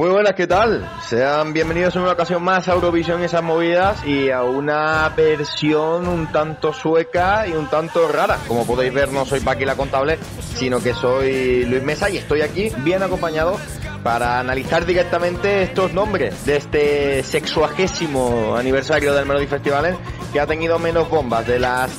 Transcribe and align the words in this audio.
Muy 0.00 0.10
buenas, 0.10 0.34
¿qué 0.34 0.46
tal? 0.46 0.88
Sean 1.08 1.52
bienvenidos 1.52 1.96
en 1.96 2.02
una 2.02 2.12
ocasión 2.12 2.40
más 2.40 2.68
a 2.68 2.74
Eurovisión 2.74 3.20
y 3.20 3.24
esas 3.24 3.42
movidas 3.42 4.06
y 4.06 4.30
a 4.30 4.44
una 4.44 5.08
versión 5.08 6.06
un 6.06 6.30
tanto 6.30 6.72
sueca 6.72 7.48
y 7.48 7.50
un 7.54 7.66
tanto 7.66 8.06
rara. 8.06 8.38
Como 8.46 8.64
podéis 8.64 8.94
ver, 8.94 9.10
no 9.10 9.26
soy 9.26 9.40
Paqui 9.40 9.64
la 9.64 9.74
contable, 9.74 10.16
sino 10.54 10.80
que 10.80 10.94
soy 10.94 11.64
Luis 11.64 11.82
Mesa 11.82 12.08
y 12.08 12.18
estoy 12.18 12.42
aquí 12.42 12.70
bien 12.84 13.02
acompañado 13.02 13.58
para 14.04 14.38
analizar 14.38 14.86
directamente 14.86 15.64
estos 15.64 15.92
nombres 15.92 16.46
de 16.46 16.58
este 16.58 17.24
sexuagésimo 17.24 18.54
aniversario 18.56 19.12
del 19.14 19.26
Melody 19.26 19.48
Festival 19.48 19.98
que 20.32 20.38
ha 20.38 20.46
tenido 20.46 20.78
menos 20.78 21.10
bombas 21.10 21.44
de 21.44 21.58
las 21.58 21.90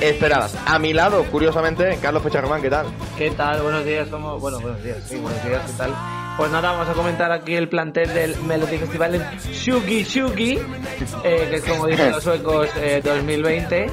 esperadas. 0.00 0.56
A 0.64 0.78
mi 0.78 0.94
lado, 0.94 1.22
curiosamente, 1.24 1.98
Carlos 2.00 2.22
Pecharromán, 2.22 2.62
¿qué 2.62 2.70
tal? 2.70 2.86
¿Qué 3.18 3.30
tal? 3.32 3.60
Buenos 3.60 3.84
días, 3.84 4.08
somos... 4.08 4.40
Bueno, 4.40 4.58
buenos 4.58 4.82
días, 4.82 4.96
sí, 5.06 5.16
buenos 5.16 5.44
días, 5.44 5.60
¿qué 5.66 5.72
tal? 5.76 6.21
Pues 6.36 6.50
nada, 6.50 6.72
vamos 6.72 6.88
a 6.88 6.94
comentar 6.94 7.30
aquí 7.30 7.54
el 7.54 7.68
plantel 7.68 8.12
del 8.14 8.36
Melody 8.42 8.78
Festival 8.78 9.14
en 9.16 9.22
Shugi 9.38 10.02
Shugi, 10.02 10.58
eh, 11.24 11.46
que 11.50 11.56
es 11.56 11.64
como 11.64 11.86
dicen 11.86 12.10
los 12.10 12.24
suecos 12.24 12.68
eh, 12.76 13.02
2020. 13.04 13.86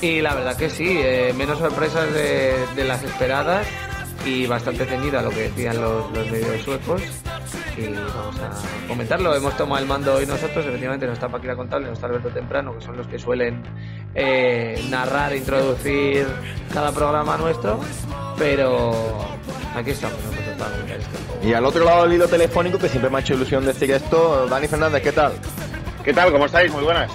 Y 0.00 0.20
la 0.20 0.34
verdad 0.34 0.56
que 0.56 0.70
sí, 0.70 0.86
eh, 0.88 1.32
menos 1.36 1.58
sorpresas 1.58 2.12
de, 2.12 2.84
las 2.84 3.02
esperadas 3.04 3.66
y 4.24 4.46
bastante 4.46 4.84
ceñida 4.86 5.22
lo 5.22 5.30
que 5.30 5.42
decían 5.42 5.80
los, 5.80 6.10
medios 6.12 6.62
suecos. 6.62 7.02
Y 7.76 7.86
vamos 7.92 8.40
a 8.40 8.88
comentarlo. 8.88 9.34
Hemos 9.36 9.56
tomado 9.56 9.80
el 9.82 9.88
mando 9.88 10.14
hoy 10.14 10.26
nosotros, 10.26 10.64
efectivamente 10.66 11.06
no 11.06 11.12
está 11.12 11.28
Paquira 11.28 11.54
Contable, 11.54 11.86
no 11.86 11.92
está 11.92 12.06
Alberto 12.06 12.30
Temprano, 12.30 12.74
que 12.74 12.84
son 12.84 12.96
los 12.96 13.06
que 13.06 13.18
suelen 13.18 13.62
eh, 14.14 14.82
narrar, 14.90 15.36
introducir 15.36 16.26
cada 16.72 16.90
programa 16.90 17.36
nuestro. 17.36 17.78
Pero 18.38 18.92
aquí 19.76 19.90
estamos 19.90 20.18
Y 21.44 21.52
al 21.52 21.64
otro 21.64 21.84
lado 21.84 22.04
del 22.04 22.14
hilo 22.14 22.28
telefónico, 22.28 22.78
que 22.78 22.88
siempre 22.88 23.10
me 23.10 23.18
ha 23.18 23.20
hecho 23.20 23.34
ilusión 23.34 23.64
decir 23.64 23.90
esto, 23.90 24.46
Dani 24.46 24.68
Fernández, 24.68 25.02
¿qué 25.02 25.12
tal? 25.12 25.32
¿Qué 26.04 26.12
tal? 26.12 26.32
¿Cómo 26.32 26.46
estáis? 26.46 26.72
Muy 26.72 26.82
buenas. 26.82 27.10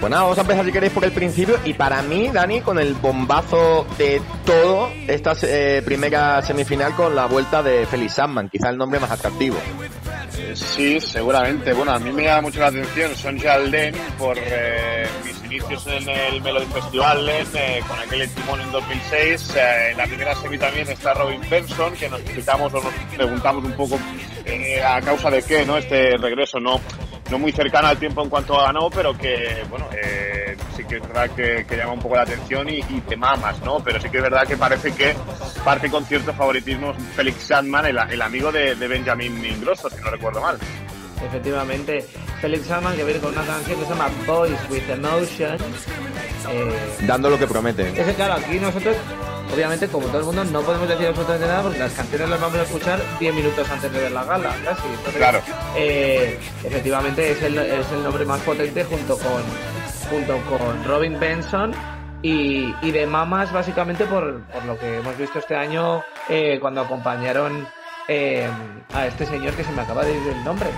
Nada, 0.00 0.22
vamos 0.22 0.38
a 0.38 0.42
empezar 0.42 0.64
si 0.64 0.72
queréis 0.72 0.92
por 0.92 1.04
el 1.04 1.12
principio. 1.12 1.58
Y 1.64 1.74
para 1.74 2.00
mí, 2.02 2.28
Dani, 2.28 2.60
con 2.60 2.78
el 2.78 2.94
bombazo 2.94 3.86
de 3.98 4.22
todo, 4.46 4.90
esta 5.06 5.34
eh, 5.42 5.82
primera 5.84 6.40
semifinal 6.40 6.94
con 6.94 7.14
la 7.14 7.26
vuelta 7.26 7.62
de 7.62 7.84
Felix 7.84 8.14
Sandman, 8.14 8.48
quizá 8.48 8.70
el 8.70 8.78
nombre 8.78 9.00
más 9.00 9.10
atractivo. 9.10 9.56
Sí, 10.54 11.00
seguramente. 11.00 11.72
Bueno, 11.72 11.92
a 11.92 11.98
mí 11.98 12.12
me 12.12 12.24
llama 12.24 12.42
mucho 12.42 12.60
la 12.60 12.68
atención 12.68 13.14
Sonja 13.14 13.54
Alden 13.54 13.94
por 14.18 14.38
eh, 14.38 15.06
mis 15.24 15.37
inicios 15.58 15.86
en 15.88 16.08
el 16.08 16.40
Melody 16.40 16.66
Festival, 16.66 17.28
eh, 17.28 17.80
con 17.86 17.98
aquel 17.98 18.28
timón 18.30 18.60
en 18.60 18.70
2006. 18.70 19.54
Eh, 19.56 19.90
en 19.90 19.96
la 19.96 20.06
primera 20.06 20.34
semi 20.36 20.58
también 20.58 20.88
está 20.88 21.14
Robin 21.14 21.40
Benson, 21.50 21.92
que 21.94 22.08
nos 22.08 22.20
explicamos 22.20 22.72
o 22.74 22.82
nos 22.82 22.92
preguntamos 23.14 23.64
un 23.64 23.72
poco 23.72 23.98
eh, 24.44 24.82
a 24.82 25.00
causa 25.00 25.30
de 25.30 25.42
qué, 25.42 25.66
¿no? 25.66 25.76
Este 25.76 26.16
regreso 26.16 26.60
no, 26.60 26.80
no 27.30 27.38
muy 27.38 27.52
cercano 27.52 27.88
al 27.88 27.98
tiempo 27.98 28.22
en 28.22 28.30
cuanto 28.30 28.56
ganó, 28.56 28.88
pero 28.90 29.16
que, 29.16 29.64
bueno, 29.68 29.88
eh, 29.92 30.56
sí 30.76 30.84
que 30.84 30.96
es 30.96 31.02
verdad 31.02 31.30
que, 31.30 31.66
que, 31.66 31.76
llama 31.76 31.94
un 31.94 32.00
poco 32.00 32.16
la 32.16 32.22
atención 32.22 32.68
y, 32.68 32.78
y, 32.78 33.00
te 33.08 33.16
mamas, 33.16 33.60
¿no? 33.62 33.80
Pero 33.80 34.00
sí 34.00 34.08
que 34.08 34.18
es 34.18 34.22
verdad 34.22 34.46
que 34.46 34.56
parece 34.56 34.92
que 34.92 35.14
parte 35.64 35.90
con 35.90 36.04
cierto 36.04 36.32
favoritismo 36.32 36.94
Felix 37.16 37.42
Sandman, 37.42 37.86
el, 37.86 37.98
el 38.10 38.22
amigo 38.22 38.52
de, 38.52 38.74
de 38.76 38.88
Benjamin 38.88 39.44
Ingrosso, 39.44 39.90
si 39.90 40.00
no 40.02 40.10
recuerdo 40.10 40.40
mal. 40.40 40.58
Efectivamente, 41.26 42.06
Felix 42.40 42.66
Sandman 42.66 42.96
que 42.96 43.04
viene 43.04 43.20
con 43.20 43.32
una 43.32 43.44
canción 43.44 43.78
que 43.80 43.84
se 43.84 43.90
llama 43.90 44.08
Boys 44.26 44.58
with 44.70 44.88
Emotion. 44.88 45.56
Eh, 46.50 47.06
Dando 47.06 47.30
lo 47.30 47.38
que 47.38 47.46
promete. 47.46 47.88
Es 47.88 48.06
que 48.06 48.14
claro, 48.14 48.34
aquí 48.34 48.58
nosotros, 48.58 48.96
obviamente, 49.52 49.88
como 49.88 50.06
todo 50.06 50.20
el 50.20 50.24
mundo, 50.24 50.44
no 50.44 50.62
podemos 50.62 50.88
decir 50.88 51.08
absolutamente 51.08 51.46
nada 51.46 51.62
porque 51.62 51.78
las 51.78 51.92
canciones 51.92 52.28
las 52.28 52.40
vamos 52.40 52.58
a 52.58 52.62
escuchar 52.62 53.00
10 53.18 53.34
minutos 53.34 53.68
antes 53.70 53.92
de 53.92 54.00
ver 54.00 54.12
la 54.12 54.24
gala, 54.24 54.54
casi. 54.64 54.86
Entonces, 54.86 55.16
claro. 55.16 55.40
Eh, 55.76 56.38
efectivamente, 56.64 57.32
es 57.32 57.42
el, 57.42 57.58
es 57.58 57.90
el 57.92 58.02
nombre 58.04 58.24
más 58.24 58.40
potente 58.42 58.84
junto 58.84 59.18
con, 59.18 59.42
junto 60.08 60.36
con 60.48 60.84
Robin 60.84 61.18
Benson. 61.18 61.72
Y, 62.20 62.74
y 62.82 62.90
de 62.90 63.06
mamas 63.06 63.52
básicamente 63.52 64.04
por, 64.04 64.42
por, 64.42 64.64
lo 64.64 64.76
que 64.76 64.98
hemos 64.98 65.16
visto 65.16 65.38
este 65.38 65.54
año 65.54 66.02
eh, 66.28 66.58
cuando 66.60 66.80
acompañaron 66.80 67.64
eh, 68.08 68.48
a 68.92 69.06
este 69.06 69.24
señor 69.24 69.54
que 69.54 69.62
se 69.62 69.70
me 69.70 69.82
acaba 69.82 70.04
de 70.04 70.16
ir 70.16 70.26
el 70.26 70.42
nombre, 70.42 70.68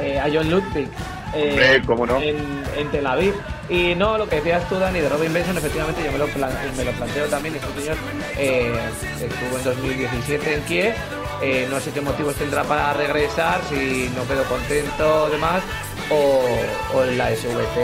eh, 0.00 0.18
a 0.18 0.28
John 0.32 0.50
Ludwig. 0.50 0.88
Eh, 1.34 1.80
¿cómo 1.86 2.06
no? 2.06 2.20
en, 2.20 2.36
en, 2.76 2.90
Tel 2.90 3.06
Aviv. 3.06 3.34
Y 3.68 3.94
no, 3.94 4.18
lo 4.18 4.28
que 4.28 4.36
decías 4.36 4.68
tú, 4.68 4.78
Dani, 4.78 5.00
de 5.00 5.08
Robin 5.08 5.32
Benson, 5.32 5.56
efectivamente 5.56 6.02
yo 6.04 6.10
me 6.10 6.18
lo, 6.18 6.26
plan 6.26 6.50
me 6.76 6.84
lo 6.84 6.90
planteo 6.92 7.26
también. 7.26 7.54
Este 7.54 7.80
señor 7.80 7.96
eh, 8.36 8.72
estuvo 9.20 9.58
en 9.58 9.64
2017 9.64 10.54
en 10.54 10.60
Kiev. 10.62 10.94
Eh, 11.42 11.66
no 11.70 11.80
sé 11.80 11.90
qué 11.92 12.02
motivos 12.02 12.34
tendrá 12.34 12.64
para 12.64 12.92
regresar, 12.92 13.60
si 13.70 14.10
no 14.14 14.26
quedó 14.28 14.44
contento 14.44 15.24
o 15.24 15.30
demás, 15.30 15.62
o, 16.10 16.96
o 16.96 17.04
la 17.04 17.34
SVT 17.34 17.76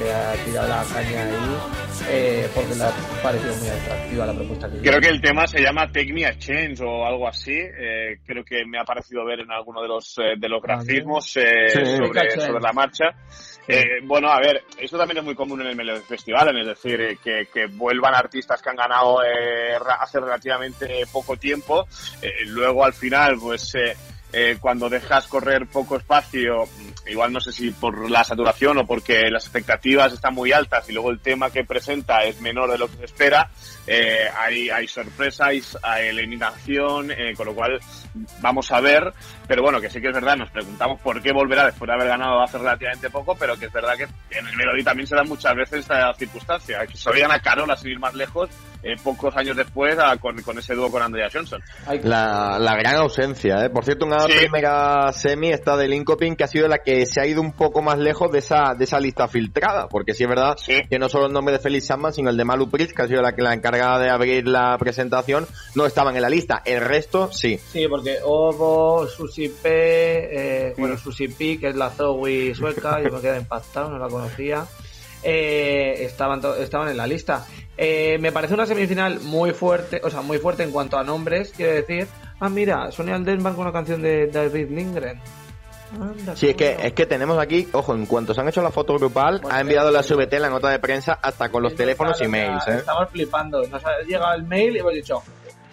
le 0.00 0.12
ha 0.12 0.32
tirado 0.44 0.68
la 0.68 0.84
caña 0.84 1.24
ahí 1.24 1.78
eh, 2.10 2.48
porque 2.54 2.74
le 2.74 2.84
ha 2.84 2.92
parecido 3.22 3.54
muy 3.56 3.68
atractiva 3.68 4.26
la 4.26 4.32
propuesta 4.32 4.70
que 4.70 4.78
Creo 4.78 5.00
que 5.00 5.08
el 5.08 5.20
tema 5.20 5.46
se 5.46 5.60
llama 5.60 5.86
Take 5.86 6.12
Me 6.12 6.26
a 6.26 6.38
Change 6.38 6.82
o 6.82 7.04
algo 7.04 7.28
así. 7.28 7.52
Eh, 7.54 8.20
creo 8.24 8.44
que 8.44 8.64
me 8.64 8.78
ha 8.78 8.84
parecido 8.84 9.24
ver 9.24 9.40
en 9.40 9.50
alguno 9.50 9.82
de 9.82 9.88
los, 9.88 10.16
eh, 10.18 10.34
de 10.38 10.48
los 10.48 10.62
grafismos 10.62 11.36
eh, 11.36 11.68
sí. 11.70 11.96
sobre, 11.96 12.30
sobre, 12.30 12.60
la 12.60 12.72
marcha. 12.72 13.06
Eh, 13.66 14.00
bueno, 14.04 14.30
a 14.30 14.40
ver, 14.40 14.62
esto 14.78 14.96
también 14.96 15.18
es 15.18 15.24
muy 15.24 15.34
común 15.34 15.60
en 15.60 15.78
el 15.78 16.00
Festival, 16.02 16.56
es 16.58 16.66
decir, 16.66 17.18
que, 17.22 17.48
que 17.52 17.66
vuelvan 17.66 18.14
artistas 18.14 18.62
que 18.62 18.70
han 18.70 18.76
ganado 18.76 19.18
hace 20.00 20.20
relativamente 20.20 21.04
poco 21.12 21.36
tiempo. 21.36 21.86
luego 22.46 22.84
al 22.84 22.94
final, 22.94 23.36
pues 23.38 23.74
eh, 24.30 24.58
cuando 24.60 24.90
dejas 24.90 25.26
correr 25.26 25.66
poco 25.66 25.96
espacio, 25.96 26.68
igual 27.08 27.32
no 27.32 27.40
sé 27.40 27.52
si 27.52 27.70
por 27.70 28.10
la 28.10 28.24
saturación 28.24 28.78
o 28.78 28.86
porque 28.86 29.30
las 29.30 29.44
expectativas 29.44 30.12
están 30.12 30.34
muy 30.34 30.52
altas 30.52 30.88
y 30.88 30.92
luego 30.92 31.10
el 31.10 31.20
tema 31.20 31.50
que 31.50 31.64
presenta 31.64 32.24
es 32.24 32.40
menor 32.40 32.70
de 32.70 32.78
lo 32.78 32.88
que 32.88 32.96
se 32.98 33.04
espera, 33.04 33.50
eh, 33.86 34.28
hay, 34.36 34.70
hay 34.70 34.86
sorpresa, 34.86 35.46
hay, 35.46 35.62
eliminación, 36.08 37.10
eh, 37.10 37.34
con 37.36 37.46
lo 37.46 37.54
cual 37.54 37.80
vamos 38.40 38.70
a 38.70 38.80
ver, 38.80 39.12
pero 39.46 39.62
bueno, 39.62 39.80
que 39.80 39.90
sí 39.90 40.00
que 40.00 40.08
es 40.08 40.14
verdad, 40.14 40.36
nos 40.36 40.50
preguntamos 40.50 41.00
por 41.00 41.22
qué 41.22 41.32
volverá 41.32 41.66
después 41.66 41.88
de 41.88 41.94
haber 41.94 42.08
ganado 42.08 42.42
hace 42.42 42.58
relativamente 42.58 43.10
poco, 43.10 43.34
pero 43.34 43.56
que 43.58 43.66
es 43.66 43.72
verdad 43.72 43.96
que 43.96 44.04
en 44.36 44.46
el 44.46 44.56
Melody 44.56 44.84
también 44.84 45.06
se 45.06 45.16
dan 45.16 45.28
muchas 45.28 45.54
veces 45.54 45.80
esta 45.80 46.12
circunstancia, 46.14 46.86
que 46.86 46.96
se 46.96 47.10
oigan 47.10 47.32
a 47.32 47.40
Carola 47.40 47.76
sin 47.76 47.92
ir 47.92 47.98
más 47.98 48.14
lejos, 48.14 48.50
eh, 48.82 48.96
pocos 49.02 49.36
años 49.36 49.56
después 49.56 49.98
a, 49.98 50.16
con, 50.16 50.40
con, 50.42 50.58
ese 50.58 50.74
dúo 50.74 50.90
con 50.90 51.02
Andrea 51.02 51.28
Johnson. 51.32 51.62
La, 52.02 52.58
la 52.58 52.76
gran 52.76 52.96
ausencia, 52.96 53.64
¿eh? 53.64 53.70
Por 53.70 53.84
cierto, 53.84 54.06
una 54.06 54.20
sí. 54.20 54.32
primera 54.38 55.12
semi 55.12 55.50
está 55.50 55.76
de 55.76 55.88
Linkoping 55.88 56.36
que 56.36 56.44
ha 56.44 56.48
sido 56.48 56.68
la 56.68 56.78
que 56.78 57.06
se 57.06 57.20
ha 57.20 57.26
ido 57.26 57.40
un 57.40 57.52
poco 57.52 57.82
más 57.82 57.98
lejos 57.98 58.30
de 58.30 58.38
esa, 58.38 58.74
de 58.76 58.84
esa 58.84 59.00
lista 59.00 59.28
filtrada, 59.28 59.88
porque 59.88 60.14
sí 60.14 60.24
es 60.24 60.28
verdad 60.28 60.56
sí. 60.56 60.82
que 60.88 60.98
no 60.98 61.08
solo 61.08 61.26
el 61.26 61.32
nombre 61.32 61.54
de 61.54 61.60
Felix 61.60 61.86
Sandman, 61.86 62.12
sino 62.12 62.30
el 62.30 62.36
de 62.36 62.44
Malu 62.44 62.70
Pritz, 62.70 62.92
que 62.92 63.02
ha 63.02 63.08
sido 63.08 63.22
la 63.22 63.34
que 63.34 63.42
la 63.42 63.54
encargada 63.54 63.98
de 63.98 64.10
abrir 64.10 64.46
la 64.46 64.76
presentación, 64.78 65.46
no 65.74 65.86
estaban 65.86 66.14
en 66.16 66.22
la 66.22 66.30
lista. 66.30 66.62
El 66.64 66.80
resto, 66.80 67.30
sí. 67.32 67.58
Sí, 67.58 67.86
porque 67.88 68.18
Ovo, 68.22 69.06
Susi 69.06 69.48
P, 69.48 69.68
eh, 69.70 70.74
bueno, 70.78 70.96
Susi 70.96 71.28
P, 71.28 71.58
que 71.58 71.68
es 71.68 71.76
la 71.76 71.90
Zoe 71.90 72.54
sueca, 72.54 73.02
yo 73.02 73.10
me 73.10 73.20
quedé 73.20 73.38
impactado, 73.38 73.90
no 73.90 73.98
la 73.98 74.08
conocía. 74.08 74.66
Eh, 75.22 76.04
estaban, 76.04 76.40
estaban 76.60 76.88
en 76.88 76.96
la 76.96 77.06
lista. 77.06 77.44
Eh, 77.80 78.18
me 78.18 78.32
parece 78.32 78.54
una 78.54 78.66
semifinal 78.66 79.20
muy 79.20 79.52
fuerte, 79.52 80.00
o 80.02 80.10
sea, 80.10 80.20
muy 80.20 80.38
fuerte 80.38 80.64
en 80.64 80.72
cuanto 80.72 80.98
a 80.98 81.04
nombres, 81.04 81.52
quiero 81.56 81.74
decir. 81.74 82.08
Ah, 82.40 82.48
mira, 82.48 82.90
Sonia 82.90 83.14
Aldenmark 83.14 83.54
con 83.54 83.66
una 83.66 83.72
canción 83.72 84.02
de 84.02 84.26
David 84.26 84.68
Lindgren. 84.68 85.20
Anda, 85.94 86.34
sí, 86.34 86.48
es 86.48 86.56
que, 86.56 86.76
es 86.82 86.92
que 86.92 87.06
tenemos 87.06 87.38
aquí, 87.38 87.68
ojo, 87.72 87.94
en 87.94 88.04
cuanto 88.06 88.34
se 88.34 88.40
han 88.40 88.48
hecho 88.48 88.62
la 88.62 88.72
foto 88.72 88.94
grupal, 88.94 89.40
pues 89.40 89.54
ha 89.54 89.60
enviado 89.60 89.92
la 89.92 90.02
SVT 90.02 90.40
la 90.40 90.50
nota 90.50 90.68
de 90.70 90.80
prensa 90.80 91.18
hasta 91.22 91.50
con 91.50 91.62
los 91.62 91.76
teléfonos 91.76 92.20
y 92.20 92.26
mails. 92.26 92.66
¿eh? 92.66 92.76
Estamos 92.78 93.10
flipando. 93.10 93.62
Nos 93.68 93.84
ha 93.86 94.00
llegado 94.06 94.34
el 94.34 94.42
mail 94.42 94.74
y 94.76 94.80
hemos 94.80 94.92
dicho, 94.92 95.22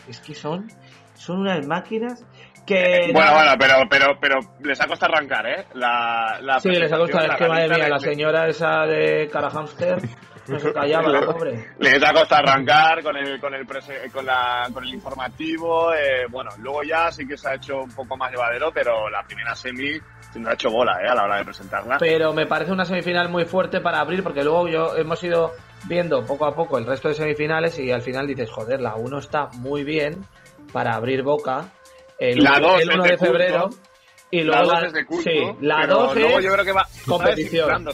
es 0.08 0.20
que 0.20 0.36
son, 0.36 0.72
son 1.16 1.40
unas 1.40 1.66
máquinas 1.66 2.24
que... 2.68 3.10
Bueno, 3.14 3.34
bueno, 3.34 3.52
pero, 3.60 3.76
pero, 3.90 4.06
pero 4.22 4.40
les 4.64 4.80
ha 4.80 4.88
costado 4.88 5.16
arrancar, 5.16 5.48
¿eh? 5.48 5.66
La, 5.74 6.38
la 6.40 6.59
sí, 6.59 6.70
les 6.70 6.91
ha 6.94 6.97
costado, 6.97 7.26
es 7.26 7.35
que 7.35 7.47
madre 7.47 7.70
mía, 7.76 7.90
la 7.90 8.00
señora 8.00 8.47
esa 8.47 8.85
de 8.85 9.28
cara 9.32 9.50
hamster 9.50 9.97
no 10.47 10.59
se 10.59 10.74
callaba 10.74 11.09
la 11.09 11.22
pobre. 11.22 11.72
Les 11.80 12.03
ha 12.03 12.14
costado 12.14 12.47
arrancar 12.47 13.02
con 13.03 13.16
el, 13.18 13.40
con 13.40 13.53
el, 13.53 13.66
con 14.12 14.26
la, 14.26 14.68
con 14.74 14.84
el 14.84 14.94
informativo, 14.94 15.94
eh, 15.94 16.26
bueno, 16.30 16.52
luego 16.59 16.84
ya 16.84 17.12
sí 17.12 17.28
que 17.28 17.38
se 17.38 17.50
ha 17.50 17.56
hecho 17.56 17.82
un 17.82 17.92
poco 17.94 18.16
más 18.18 18.32
llevadero, 18.32 18.72
pero 18.74 19.09
la 19.09 19.24
primera 19.24 19.56
semi 19.56 20.00
se 20.32 20.40
nos 20.40 20.50
ha 20.50 20.53
hecho 20.53 20.70
bola, 20.70 21.00
eh, 21.03 21.09
a 21.09 21.16
la 21.16 21.24
hora 21.24 21.38
de 21.38 21.46
presentarla. 21.46 21.97
Pero 22.00 22.34
me 22.34 22.46
parece 22.46 22.72
una 22.72 22.86
semifinal 22.86 23.30
muy 23.30 23.46
fuerte 23.46 23.82
para 23.82 24.00
abrir, 24.00 24.24
porque 24.24 24.44
luego 24.44 24.68
yo 24.68 24.96
hemos 24.96 25.24
ido 25.24 25.53
viendo 25.88 26.26
poco 26.26 26.46
a 26.46 26.56
poco 26.56 26.78
el 26.78 26.86
resto 26.86 27.09
de 27.09 27.16
semifinales 27.16 27.78
y 27.80 27.91
al 27.91 28.02
final 28.02 28.28
dices, 28.28 28.50
joder, 28.52 28.82
la 28.82 28.96
1 28.96 29.18
está 29.20 29.50
muy 29.53 29.84
bien 29.84 30.26
para 30.72 30.96
abrir 30.96 31.24
boca 31.24 31.72
el, 32.20 32.44
la 32.44 32.59
dos 32.59 32.82
el 32.82 32.90
1 32.90 33.03
de 33.03 33.18
febrero. 33.18 33.62
Culto. 33.70 33.78
Y 34.32 34.41
luego 34.41 34.64
la 34.64 34.80
2 34.80 34.84
es 34.88 34.94
de 34.94 35.06
culto, 35.06 35.30
sí, 35.30 35.40
la 35.62 35.82
pero 35.82 35.96
12 35.96 36.20
luego 36.20 36.40
yo 36.41 36.52
creo 36.52 36.66
que 36.66 36.72
va, 36.72 36.88
competición. 37.06 37.86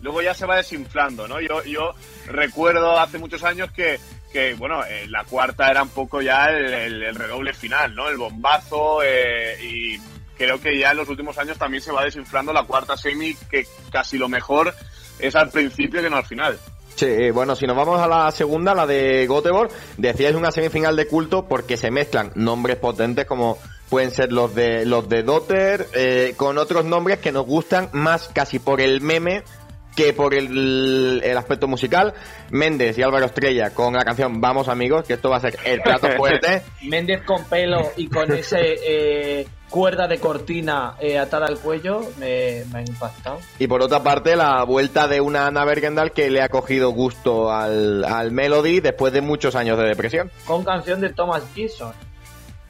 Luego 0.00 0.22
ya 0.22 0.34
se 0.34 0.46
va 0.46 0.56
desinflando, 0.56 1.26
¿no? 1.26 1.40
Yo, 1.40 1.62
yo 1.64 1.92
recuerdo 2.26 2.98
hace 2.98 3.18
muchos 3.18 3.42
años 3.44 3.70
que, 3.72 3.98
que 4.32 4.54
bueno, 4.54 4.84
eh, 4.84 5.06
la 5.08 5.24
cuarta 5.24 5.70
era 5.70 5.82
un 5.82 5.88
poco 5.90 6.20
ya 6.22 6.46
el, 6.46 7.02
el, 7.02 7.14
redoble 7.14 7.52
final, 7.52 7.94
¿no? 7.94 8.08
El 8.08 8.16
bombazo 8.16 9.00
eh, 9.02 9.56
y 9.62 9.98
creo 10.36 10.60
que 10.60 10.78
ya 10.78 10.92
en 10.92 10.98
los 10.98 11.08
últimos 11.08 11.36
años 11.38 11.58
también 11.58 11.82
se 11.82 11.92
va 11.92 12.04
desinflando 12.04 12.52
la 12.52 12.64
cuarta 12.64 12.96
semi, 12.96 13.34
que 13.50 13.66
casi 13.90 14.18
lo 14.18 14.28
mejor 14.28 14.74
es 15.18 15.34
al 15.34 15.50
principio 15.50 16.00
que 16.00 16.10
no 16.10 16.16
al 16.16 16.26
final. 16.26 16.58
Sí, 16.94 17.30
bueno, 17.30 17.54
si 17.54 17.64
nos 17.64 17.76
vamos 17.76 18.00
a 18.00 18.08
la 18.08 18.28
segunda, 18.32 18.74
la 18.74 18.84
de 18.84 19.26
Göteborg, 19.28 19.70
decía 19.96 20.30
es 20.30 20.34
una 20.34 20.50
semifinal 20.50 20.96
de 20.96 21.06
culto 21.06 21.46
porque 21.46 21.76
se 21.76 21.92
mezclan 21.92 22.32
nombres 22.34 22.76
potentes 22.76 23.24
como 23.24 23.56
pueden 23.88 24.10
ser 24.10 24.32
los 24.32 24.52
de 24.54 24.84
los 24.84 25.08
de 25.08 25.22
Dotter 25.22 25.86
eh, 25.94 26.34
con 26.36 26.58
otros 26.58 26.84
nombres 26.84 27.18
que 27.20 27.30
nos 27.30 27.46
gustan 27.46 27.88
más 27.92 28.28
casi 28.34 28.58
por 28.58 28.80
el 28.80 29.00
meme 29.00 29.44
que 29.94 30.12
por 30.12 30.34
el, 30.34 31.20
el, 31.24 31.36
aspecto 31.36 31.66
musical, 31.66 32.14
Méndez 32.50 32.96
y 32.98 33.02
Álvaro 33.02 33.26
Estrella 33.26 33.70
con 33.70 33.94
la 33.94 34.04
canción 34.04 34.40
Vamos 34.40 34.68
amigos, 34.68 35.04
que 35.04 35.14
esto 35.14 35.30
va 35.30 35.38
a 35.38 35.40
ser 35.40 35.58
el 35.64 35.80
plato 35.80 36.08
fuerte. 36.16 36.62
Méndez 36.82 37.22
con 37.22 37.44
pelo 37.44 37.90
y 37.96 38.08
con 38.08 38.32
ese 38.32 38.76
eh, 38.80 39.48
cuerda 39.68 40.06
de 40.06 40.18
cortina 40.18 40.94
eh, 41.00 41.18
atada 41.18 41.46
al 41.46 41.58
cuello 41.58 42.00
me, 42.18 42.62
me, 42.72 42.78
ha 42.78 42.82
impactado. 42.82 43.40
Y 43.58 43.66
por 43.66 43.82
otra 43.82 44.02
parte, 44.02 44.36
la 44.36 44.62
vuelta 44.62 45.08
de 45.08 45.20
una 45.20 45.48
Ana 45.48 45.64
Bergendal 45.64 46.12
que 46.12 46.30
le 46.30 46.42
ha 46.42 46.48
cogido 46.48 46.90
gusto 46.90 47.50
al, 47.50 48.04
al 48.04 48.30
Melody 48.30 48.80
después 48.80 49.12
de 49.12 49.20
muchos 49.20 49.56
años 49.56 49.78
de 49.78 49.84
depresión. 49.84 50.30
Con 50.44 50.64
canción 50.64 51.00
de 51.00 51.12
Thomas 51.12 51.42
Gibson, 51.54 51.92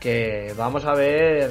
que 0.01 0.55
vamos 0.57 0.85
a 0.85 0.95
ver... 0.95 1.51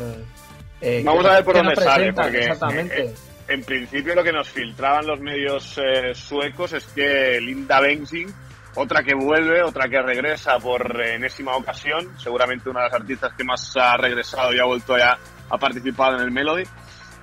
Eh, 0.81 1.01
vamos 1.03 1.25
a 1.25 1.33
ver 1.33 1.43
por 1.43 1.55
dónde 1.55 1.75
sale, 1.75 2.13
porque 2.13 2.39
exactamente 2.39 3.13
en 3.47 3.63
principio 3.63 4.15
lo 4.15 4.23
que 4.23 4.31
nos 4.31 4.49
filtraban 4.49 5.07
los 5.07 5.19
medios 5.19 5.77
eh, 5.77 6.13
suecos 6.13 6.73
es 6.73 6.85
que 6.87 7.39
Linda 7.39 7.79
Bengtzing, 7.79 8.33
otra 8.75 9.03
que 9.03 9.15
vuelve, 9.15 9.63
otra 9.63 9.87
que 9.87 10.01
regresa 10.01 10.59
por 10.59 10.99
enésima 11.01 11.55
ocasión, 11.55 12.17
seguramente 12.17 12.69
una 12.69 12.81
de 12.81 12.89
las 12.89 13.01
artistas 13.01 13.33
que 13.37 13.43
más 13.43 13.75
ha 13.77 13.97
regresado 13.97 14.53
y 14.53 14.59
ha 14.59 14.65
vuelto 14.65 14.97
ya 14.97 15.17
a 15.49 15.57
participar 15.57 16.15
en 16.15 16.21
el 16.21 16.31
Melody, 16.31 16.63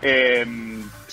eh, 0.03 0.47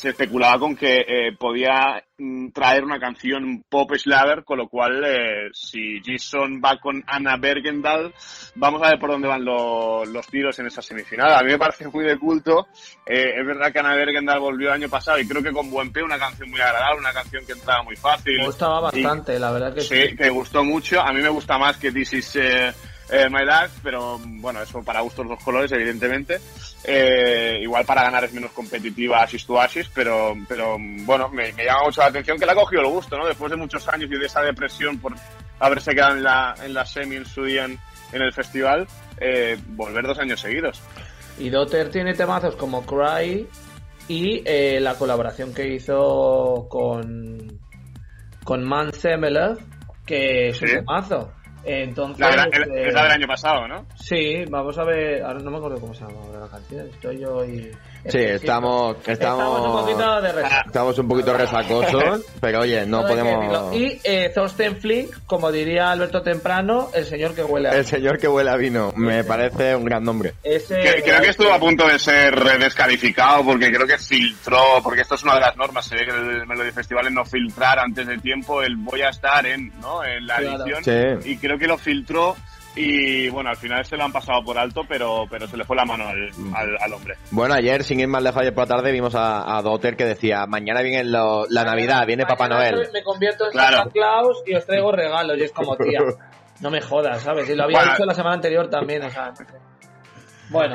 se 0.01 0.09
especulaba 0.09 0.57
con 0.57 0.75
que 0.75 1.05
eh, 1.07 1.35
podía 1.37 2.03
mm, 2.17 2.49
traer 2.49 2.83
una 2.83 2.99
canción 2.99 3.63
pop 3.69 3.91
slaver, 3.95 4.43
con 4.43 4.57
lo 4.57 4.67
cual 4.67 5.03
eh, 5.05 5.49
si 5.53 6.01
Jason 6.03 6.59
va 6.59 6.79
con 6.79 7.03
Anna 7.05 7.37
Bergendal, 7.37 8.11
vamos 8.55 8.81
a 8.81 8.89
ver 8.89 8.99
por 8.99 9.11
dónde 9.11 9.27
van 9.27 9.45
los 9.45 10.27
tiros 10.31 10.57
en 10.57 10.65
esa 10.65 10.81
semifinal. 10.81 11.31
A 11.35 11.43
mí 11.43 11.51
me 11.51 11.59
parece 11.59 11.87
muy 11.87 12.03
de 12.03 12.17
culto. 12.17 12.65
Eh, 13.05 13.39
es 13.39 13.45
verdad 13.45 13.71
que 13.71 13.77
Anna 13.77 13.93
Bergendal 13.93 14.39
volvió 14.39 14.69
el 14.69 14.73
año 14.73 14.89
pasado 14.89 15.19
y 15.19 15.27
creo 15.27 15.43
que 15.43 15.51
con 15.51 15.69
buen 15.69 15.93
pie 15.93 16.01
una 16.01 16.17
canción 16.17 16.49
muy 16.49 16.59
agradable, 16.59 16.99
una 16.99 17.13
canción 17.13 17.45
que 17.45 17.51
entraba 17.51 17.83
muy 17.83 17.95
fácil. 17.95 18.39
Me 18.39 18.47
gustaba 18.47 18.79
bastante, 18.79 19.37
la 19.37 19.51
verdad 19.51 19.71
que 19.71 19.81
sí. 19.81 19.95
Sí, 19.95 20.15
que 20.15 20.29
gustó 20.31 20.63
mucho. 20.63 20.99
A 20.99 21.13
mí 21.13 21.21
me 21.21 21.29
gusta 21.29 21.59
más 21.59 21.77
que 21.77 21.91
This 21.91 22.13
Is 22.13 22.35
eh, 22.37 22.73
My 23.11 23.43
Life, 23.43 23.79
pero 23.83 24.19
bueno, 24.23 24.61
eso 24.61 24.81
para 24.83 25.01
gustos 25.01 25.25
los 25.25 25.43
colores, 25.43 25.71
evidentemente. 25.71 26.39
Eh, 26.83 27.59
igual 27.61 27.85
para 27.85 28.03
ganar 28.03 28.23
es 28.23 28.33
menos 28.33 28.51
competitiva 28.51 29.21
Asis 29.21 29.45
to 29.45 29.59
Asis, 29.59 29.89
pero, 29.93 30.33
pero 30.47 30.77
bueno, 30.79 31.29
me, 31.29 31.51
llama 31.51 31.83
mucho 31.85 32.01
la 32.01 32.07
atención 32.07 32.39
que 32.39 32.45
le 32.45 32.53
ha 32.53 32.55
cogido 32.55 32.81
el 32.81 32.87
gusto, 32.87 33.17
¿no? 33.17 33.27
Después 33.27 33.51
de 33.51 33.57
muchos 33.57 33.87
años 33.89 34.09
y 34.11 34.17
de 34.17 34.25
esa 34.25 34.41
depresión 34.41 34.97
por 34.97 35.13
haberse 35.59 35.91
quedado 35.91 36.15
en 36.15 36.23
la, 36.23 36.55
en 36.63 36.73
la 36.73 36.85
semi 36.85 37.17
en 37.17 37.25
su 37.25 37.43
día 37.43 37.65
en, 37.65 37.77
el 38.13 38.33
festival, 38.33 38.87
eh, 39.19 39.57
volver 39.67 40.05
dos 40.07 40.17
años 40.19 40.39
seguidos. 40.39 40.81
Y 41.37 41.49
Dotter 41.49 41.89
tiene 41.89 42.13
temazos 42.13 42.55
como 42.55 42.85
Cry 42.85 43.47
y 44.07 44.41
eh, 44.45 44.79
la 44.81 44.95
colaboración 44.95 45.53
que 45.53 45.67
hizo 45.67 46.67
con, 46.69 47.59
con 48.43 48.63
Man 48.63 48.91
Semelov, 48.91 49.59
que 50.05 50.49
es 50.49 50.61
un 50.61 50.67
temazo. 50.67 51.31
Entonces, 51.63 52.19
la, 52.19 52.43
es 52.43 52.93
la 52.93 53.03
del 53.03 53.11
año 53.11 53.27
pasado, 53.27 53.67
¿no? 53.67 53.85
Sí, 53.95 54.45
vamos 54.49 54.77
a 54.77 54.83
ver, 54.83 55.23
ahora 55.23 55.39
no 55.39 55.51
me 55.51 55.57
acuerdo 55.57 55.79
cómo 55.79 55.93
se 55.93 56.01
llama 56.01 56.39
la 56.39 56.47
canción, 56.47 56.87
estoy 56.87 57.19
yo 57.19 57.45
y... 57.45 57.71
Sí, 58.07 58.17
estamos, 58.17 58.97
estamos, 59.05 59.61
un 59.61 59.71
poquito 59.71 60.21
de 60.21 60.29
Estamos 60.65 60.97
un 60.97 61.07
poquito 61.07 61.33
resacosos, 61.33 62.25
pero 62.41 62.61
oye, 62.61 62.85
no 62.85 63.01
podemos... 63.01 63.75
Y 63.75 63.99
eh, 64.03 64.31
Thorsten 64.33 64.77
Flink, 64.77 65.11
como 65.25 65.51
diría 65.51 65.91
Alberto 65.91 66.21
Temprano, 66.21 66.89
el 66.93 67.05
señor 67.05 67.35
que 67.35 67.43
huele 67.43 67.67
a 67.67 67.71
vino. 67.71 67.79
El 67.79 67.85
señor 67.85 68.17
que 68.17 68.27
huele 68.27 68.49
a 68.49 68.55
vino, 68.55 68.91
me 68.95 69.23
parece 69.23 69.75
un 69.75 69.85
gran 69.85 70.03
nombre. 70.03 70.33
creo 70.41 71.21
que 71.21 71.29
estuvo 71.29 71.51
a 71.53 71.59
punto 71.59 71.87
de 71.87 71.99
ser 71.99 72.35
descalificado 72.59 73.45
porque 73.45 73.71
creo 73.71 73.85
que 73.85 73.97
filtró, 73.97 74.81
porque 74.83 75.01
esto 75.01 75.15
es 75.15 75.23
una 75.23 75.35
de 75.35 75.41
las 75.41 75.55
normas, 75.55 75.85
se 75.85 75.95
ve 75.95 76.05
que 76.05 76.11
el 76.11 76.47
Melody 76.47 76.71
Festival 76.71 77.07
es 77.07 77.13
no 77.13 77.25
filtrar 77.25 77.79
antes 77.79 78.07
de 78.07 78.17
tiempo 78.17 78.61
el 78.61 78.75
voy 78.77 79.01
a 79.01 79.09
estar 79.09 79.45
en, 79.45 79.71
¿no? 79.79 80.03
en 80.03 80.25
la 80.25 80.37
edición. 80.37 81.21
Y 81.23 81.37
creo 81.37 81.57
que 81.57 81.67
lo 81.67 81.77
filtró 81.77 82.35
y 82.75 83.29
bueno, 83.29 83.49
al 83.49 83.57
final 83.57 83.83
se 83.85 83.97
lo 83.97 84.03
han 84.03 84.11
pasado 84.11 84.43
por 84.43 84.57
alto, 84.57 84.81
pero, 84.87 85.25
pero 85.29 85.47
se 85.47 85.57
le 85.57 85.65
fue 85.65 85.75
la 85.75 85.85
mano 85.85 86.07
al, 86.07 86.77
al, 86.79 86.93
hombre. 86.93 87.15
Bueno, 87.31 87.53
ayer, 87.53 87.83
sin 87.83 87.99
ir 87.99 88.07
más 88.07 88.23
lejos, 88.23 88.41
ayer 88.41 88.53
por 88.53 88.67
la 88.67 88.75
tarde 88.75 88.91
vimos 88.91 89.13
a, 89.15 89.57
a 89.57 89.61
Dotter 89.61 89.97
que 89.97 90.05
decía, 90.05 90.45
mañana 90.47 90.81
viene 90.81 91.03
la 91.03 91.63
Navidad, 91.63 92.05
viene 92.05 92.25
Papá 92.25 92.47
Noel. 92.47 92.87
Me 92.93 93.03
convierto 93.03 93.45
en 93.47 93.53
Santa 93.53 93.89
Claus 93.91 94.43
y 94.45 94.55
os 94.55 94.65
traigo 94.65 94.91
regalos, 94.91 95.37
y 95.37 95.43
es 95.43 95.51
como, 95.51 95.75
tía, 95.75 95.99
no 96.61 96.69
me 96.69 96.81
jodas, 96.81 97.21
¿sabes? 97.21 97.49
Y 97.49 97.55
lo 97.55 97.63
había 97.65 97.83
dicho 97.83 98.05
la 98.05 98.13
semana 98.13 98.35
anterior 98.35 98.69
también, 98.69 99.03
o 99.03 99.09
sea... 99.09 99.33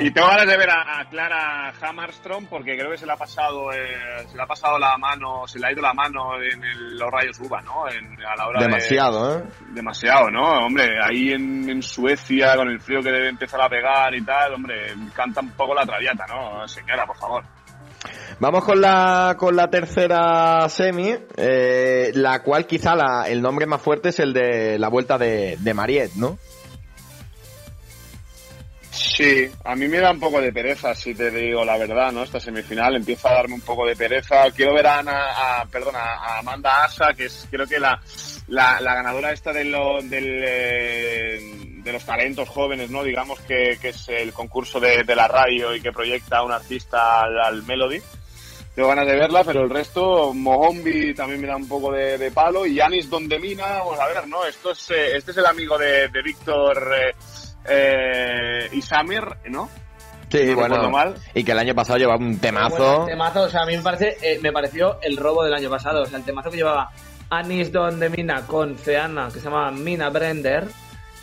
Y 0.01 0.11
tengo 0.11 0.29
ganas 0.29 0.47
de 0.47 0.57
ver 0.57 0.71
a, 0.71 1.05
Clara 1.11 1.73
Hammerstrom 1.81 2.47
porque 2.47 2.77
creo 2.77 2.91
que 2.91 2.97
se 2.97 3.05
le 3.05 3.13
ha 3.13 3.17
pasado 3.17 3.73
eh, 3.73 4.27
se 4.27 4.37
le 4.37 4.43
ha 4.43 4.47
pasado 4.47 4.79
la 4.79 4.97
mano, 4.97 5.47
se 5.47 5.59
le 5.59 5.67
ha 5.67 5.73
ido 5.73 5.83
la 5.83 5.93
mano 5.93 6.41
en 6.41 6.99
los 6.99 7.11
rayos 7.11 7.39
UVA, 7.41 7.61
¿no? 7.61 7.89
En, 7.89 8.17
a 8.25 8.35
la 8.37 8.49
hora 8.49 8.61
demasiado, 8.61 9.39
¿eh? 9.39 9.45
Demasiado, 9.73 10.31
¿no? 10.31 10.67
Hombre, 10.67 10.99
ahí 11.03 11.31
en, 11.33 11.83
Suecia 11.83 12.57
con 12.57 12.69
el 12.69 12.81
frío 12.81 13.03
que 13.03 13.11
debe 13.11 13.29
empezar 13.29 13.61
a 13.61 13.69
pegar 13.69 14.15
y 14.15 14.23
tal, 14.25 14.55
hombre, 14.55 14.95
canta 15.15 15.41
un 15.41 15.51
poco 15.51 15.75
la 15.75 15.85
traviata, 15.85 16.25
¿no? 16.27 16.67
Señora, 16.67 17.07
por 17.07 17.17
favor. 17.17 17.45
Vamos 18.41 18.65
con 18.65 18.81
la, 18.81 19.37
con 19.39 19.55
la 19.55 19.69
tercera 19.69 20.69
semi, 20.69 21.15
eh, 21.37 22.13
la 22.15 22.43
cual 22.43 22.67
quizá 22.67 22.95
la, 22.95 23.29
el 23.29 23.43
nombre 23.43 23.67
más 23.67 23.83
fuerte 23.83 24.09
es 24.09 24.21
el 24.21 24.33
de 24.33 24.79
la 24.79 24.89
vuelta 24.89 25.19
de, 25.19 25.57
de 25.59 25.75
Mariette, 25.75 26.15
¿no? 26.17 26.39
Sí, 28.97 29.47
a 29.65 29.77
mí 29.77 29.89
me 29.89 29.99
da 29.99 30.11
un 30.11 30.19
poco 30.19 30.41
de 30.41 30.53
pereza, 30.53 30.95
si 30.95 31.15
te 31.15 31.31
digo 31.31 31.67
la 31.67 31.77
verdad, 31.77 32.11
¿no? 32.13 32.23
Esta 32.23 32.41
semifinal 32.41 32.97
empieza 32.97 33.29
a 33.29 33.35
darme 33.35 33.55
un 33.55 33.61
poco 33.61 33.87
de 33.87 33.95
pereza. 33.95 34.51
Quiero 34.53 34.75
ver 34.75 34.87
a, 34.87 35.01
Ana, 35.01 35.61
a, 35.61 35.67
perdona, 35.67 35.99
a 35.99 36.39
Amanda 36.39 36.83
Asa, 36.85 37.13
que 37.15 37.27
es 37.27 37.47
creo 37.51 37.67
que 37.67 37.79
la, 37.79 38.01
la, 38.49 38.81
ganadora 38.81 39.33
esta 39.33 39.53
de, 39.53 39.65
lo, 39.65 40.01
del, 40.03 40.43
eh, 40.43 41.41
de 41.83 41.93
los 41.93 42.07
talentos 42.07 42.49
jóvenes, 42.49 42.89
¿no? 42.89 43.05
Digamos 43.05 43.39
que, 43.41 43.79
que 43.83 43.91
es 43.91 44.09
el 44.09 44.33
concurso 44.33 44.81
de, 44.81 45.03
de, 45.05 45.15
la 45.15 45.29
radio 45.29 45.75
y 45.75 45.83
que 45.83 45.93
proyecta 45.93 46.39
a 46.39 46.45
un 46.45 46.53
artista 46.53 47.23
al, 47.23 47.65
Melody. 47.65 48.01
Tengo 48.75 48.89
ganas 48.89 49.07
de 49.07 49.17
verla, 49.17 49.45
pero 49.45 49.63
el 49.63 49.71
resto, 49.71 50.33
Mohombi 50.33 51.13
también 51.15 51.43
me 51.43 51.49
da 51.49 51.57
un 51.57 51.69
poco 51.69 51.93
de, 51.93 52.31
palo. 52.31 52.65
Y 52.65 52.77
Yanis 52.77 53.11
Dondemina, 53.11 53.67
vamos 53.79 54.01
a 54.01 54.07
ver, 54.07 54.27
¿no? 54.27 54.47
Esto 54.47 54.71
es, 54.71 54.91
eh, 54.91 55.17
este 55.17 55.33
es 55.33 55.37
el 55.37 55.47
amigo 55.47 55.77
de, 55.77 56.09
de 56.09 56.23
Víctor... 56.23 56.95
Eh, 56.99 57.15
eh, 57.69 58.69
y 58.73 58.83
Samir, 58.83 59.25
¿no? 59.51 59.69
Sí, 60.29 60.55
bueno, 60.55 61.15
y 61.35 61.45
que 61.45 61.53
el 61.53 61.59
año 61.59 61.75
pasado 61.75 61.99
llevaba 61.99 62.19
un 62.19 62.39
temazo. 62.39 63.05
temazo, 63.07 63.43
o 63.43 63.49
sea, 63.49 63.63
a 63.63 63.67
mí 63.67 63.77
me, 63.77 63.83
parece, 63.83 64.17
eh, 64.21 64.41
me 64.43 64.53
pareció 64.53 64.99
el 65.01 65.17
robo 65.17 65.45
del 65.45 65.55
año 65.55 65.71
pasado. 65.71 66.03
O 66.03 66.07
sea, 66.07 66.19
el 66.19 66.25
temazo 66.25 66.51
que 66.51 66.57
llevaba 66.57 66.91
Anis 67.31 67.73
Don 67.73 68.01
de 68.01 68.11
Mina 68.11 68.45
con 68.47 68.77
Ceana, 68.77 69.27
que 69.27 69.39
se 69.39 69.45
llama 69.45 69.71
Mina 69.71 70.11
Brender, 70.11 70.67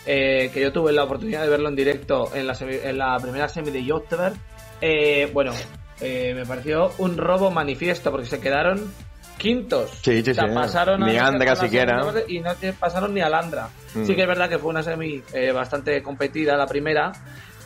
eh, 0.05 0.50
que 0.53 0.62
yo 0.62 0.71
tuve 0.71 0.91
la 0.93 1.03
oportunidad 1.03 1.43
de 1.43 1.50
verlo 1.50 1.69
en 1.69 1.75
directo 1.75 2.29
en 2.33 2.47
la, 2.47 2.57
en 2.59 2.97
la 2.97 3.17
primera 3.19 3.47
semi 3.50 3.71
de 3.71 3.83
Youtube. 3.83 4.33
Eh, 4.81 5.29
bueno, 5.33 5.53
eh, 6.01 6.33
me 6.35 6.45
pareció 6.45 6.91
un 6.97 7.17
robo 7.17 7.51
manifiesto 7.51 8.12
porque 8.12 8.27
se 8.27 8.39
quedaron 8.39 8.91
quintos. 9.37 9.91
Sí, 10.01 10.23
sí, 10.23 10.33
sí. 10.33 10.41
Pasaron 10.53 11.01
ni 11.01 11.17
Andra 11.17 11.55
siquiera. 11.55 12.01
Y 12.27 12.39
no 12.39 12.51
pasaron 12.79 13.13
ni 13.13 13.21
a 13.21 13.29
Landra. 13.29 13.69
Mm. 13.93 14.05
Sí 14.05 14.15
que 14.15 14.21
es 14.21 14.27
verdad 14.27 14.49
que 14.49 14.57
fue 14.57 14.69
una 14.69 14.83
semi 14.83 15.21
eh, 15.33 15.51
bastante 15.51 16.01
competida 16.01 16.55
la 16.55 16.65
primera. 16.67 17.11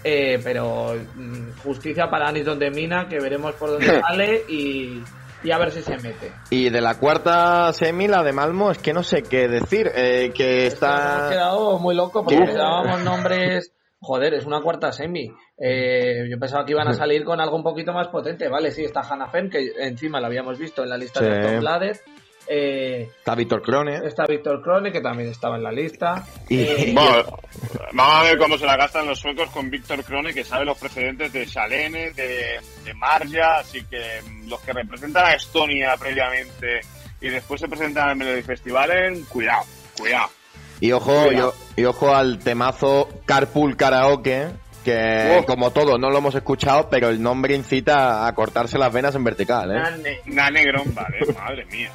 Eh, 0.04 0.40
pero 0.44 0.96
mm, 1.16 1.60
justicia 1.64 2.10
para 2.10 2.30
Aniston 2.30 2.60
de 2.60 2.70
Mina, 2.72 3.08
que 3.10 3.20
veremos 3.20 3.56
por 3.56 3.72
dónde 3.72 4.02
sale 4.02 4.44
y, 4.48 5.04
y, 5.44 5.52
a 5.52 5.58
ver 5.58 5.72
si 5.72 5.82
se 5.82 5.98
mete. 5.98 6.32
Y 6.50 6.70
de 6.70 6.82
la 6.82 6.96
cuarta 6.96 7.74
semi, 7.74 8.08
la 8.08 8.24
de 8.24 8.32
Malmo, 8.32 8.72
es 8.72 8.78
que 8.78 8.94
no 8.94 9.04
sé 9.04 9.24
qué 9.24 9.48
decir. 9.48 9.92
Eh, 9.94 10.32
que 10.34 10.68
está. 10.68 11.18
Hemos 11.18 11.32
quedado 11.32 11.80
muy 11.80 11.96
loco 11.96 12.24
porque 12.24 12.54
dábamos 12.54 13.02
nombres 13.02 13.74
joder, 14.00 14.34
es 14.34 14.46
una 14.46 14.62
cuarta 14.62 14.92
semi. 14.92 15.32
Eh, 15.58 16.28
yo 16.30 16.40
pensaba 16.40 16.66
que 16.66 16.72
iban 16.72 16.88
a 16.88 16.94
salir 16.94 17.24
con 17.24 17.40
algo 17.40 17.56
un 17.56 17.64
poquito 17.64 17.94
más 17.94 18.08
potente. 18.08 18.48
Vale, 18.48 18.72
sí, 18.72 18.84
está 18.84 19.02
Hannah 19.02 19.30
Fenn, 19.30 19.50
que 19.50 19.72
encima 19.80 20.20
la 20.20 20.28
habíamos 20.28 20.58
visto 20.58 20.84
en 20.84 20.90
la 20.90 20.98
lista 20.98 21.22
de 21.22 21.42
Tom 21.42 21.60
Blader. 21.60 22.00
Eh, 22.50 23.10
está 23.18 23.36
Víctor 23.36 23.62
Krone. 23.62 24.00
Está 24.06 24.26
Víctor 24.26 24.62
Krone, 24.62 24.92
que 24.92 25.02
también 25.02 25.30
estaba 25.30 25.58
en 25.58 25.64
la 25.64 25.72
lista. 25.72 26.26
Y... 26.48 26.62
Eh, 26.62 26.94
vamos 26.94 28.16
a 28.16 28.24
ver 28.24 28.38
cómo 28.38 28.58
se 28.58 28.66
la 28.66 28.78
gastan 28.78 29.06
los 29.06 29.20
suecos 29.20 29.50
con 29.50 29.70
Víctor 29.70 30.04
Krone, 30.04 30.34
que 30.34 30.46
sabe 30.46 30.64
los 30.64 30.78
precedentes 30.78 31.34
de 31.34 31.46
Salene, 31.46 32.12
de, 32.12 32.60
de 32.86 32.94
Marja, 32.94 33.58
así 33.60 33.84
que 33.84 34.22
mm, 34.26 34.50
los 34.50 34.62
que 34.62 34.72
representan 34.72 35.26
a 35.26 35.34
Estonia 35.34 35.96
previamente 35.98 36.82
y 37.20 37.30
después 37.30 37.60
se 37.60 37.68
presentan 37.68 38.06
en 38.06 38.12
el 38.12 38.18
Melody 38.18 38.44
Festival, 38.44 38.92
cuidado, 39.28 39.64
cuidado. 39.98 40.30
Y 40.80 40.92
ojo, 40.92 41.14
y 41.76 41.86
ojo 41.86 42.14
al 42.14 42.40
temazo 42.40 43.10
Carpool 43.26 43.76
Karaoke, 43.76 44.48
que 44.84 45.44
como 45.46 45.72
todo 45.72 45.98
no 45.98 46.10
lo 46.10 46.20
hemos 46.20 46.36
escuchado, 46.36 46.88
pero 46.90 47.10
el 47.10 47.22
nombre 47.22 47.56
incita 47.56 48.28
a 48.28 48.34
cortarse 48.34 48.78
las 48.78 48.94
venas 48.94 49.16
en 49.16 49.24
vertical. 49.24 49.72
¿eh? 49.72 50.22
Nane, 50.28 50.72
vale, 50.94 51.34
madre 51.36 51.66
mía. 51.66 51.92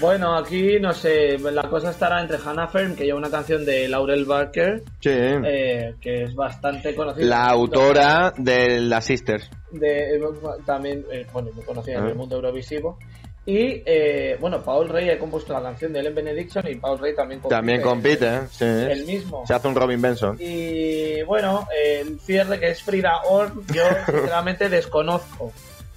Bueno, 0.00 0.36
aquí 0.36 0.80
no 0.80 0.92
sé, 0.92 1.38
la 1.38 1.68
cosa 1.68 1.90
estará 1.90 2.22
entre 2.22 2.38
Hannah 2.38 2.68
Fern, 2.68 2.96
que 2.96 3.04
lleva 3.04 3.18
una 3.18 3.30
canción 3.30 3.64
de 3.64 3.88
Laurel 3.88 4.24
Barker, 4.24 4.82
eh, 5.04 5.94
que 6.00 6.22
es 6.22 6.34
bastante 6.34 6.94
conocida. 6.94 7.26
La 7.26 7.46
autora 7.46 8.32
de 8.36 8.80
La 8.80 9.02
Sisters. 9.02 9.50
De, 9.70 10.18
también, 10.64 11.04
eh, 11.12 11.26
bueno, 11.32 11.50
muy 11.54 11.64
conocida 11.64 11.98
en 11.98 12.06
el 12.06 12.12
ah. 12.12 12.14
mundo 12.14 12.36
eurovisivo. 12.36 12.98
Y 13.44 13.82
eh, 13.84 14.36
bueno, 14.40 14.62
Paul 14.62 14.88
Rey 14.88 15.10
ha 15.10 15.18
compuesto 15.18 15.52
la 15.52 15.62
canción 15.62 15.92
de 15.92 15.98
Ellen 15.98 16.14
Benediction 16.14 16.64
y 16.68 16.76
Paul 16.76 17.00
Rey 17.00 17.14
también 17.14 17.40
compite. 17.40 17.56
También 17.56 17.82
compite, 17.82 18.26
¿eh? 18.28 18.40
sí. 18.50 18.64
El 18.64 19.04
mismo. 19.04 19.44
Se 19.46 19.54
hace 19.54 19.66
un 19.66 19.74
Robin 19.74 20.00
Benson. 20.00 20.36
Y 20.38 21.22
bueno, 21.22 21.66
el 21.76 22.20
cierre 22.20 22.60
que 22.60 22.70
es 22.70 22.82
Frida 22.82 23.22
Orr, 23.24 23.52
yo 23.74 23.82
sinceramente 24.06 24.68
desconozco. 24.68 25.52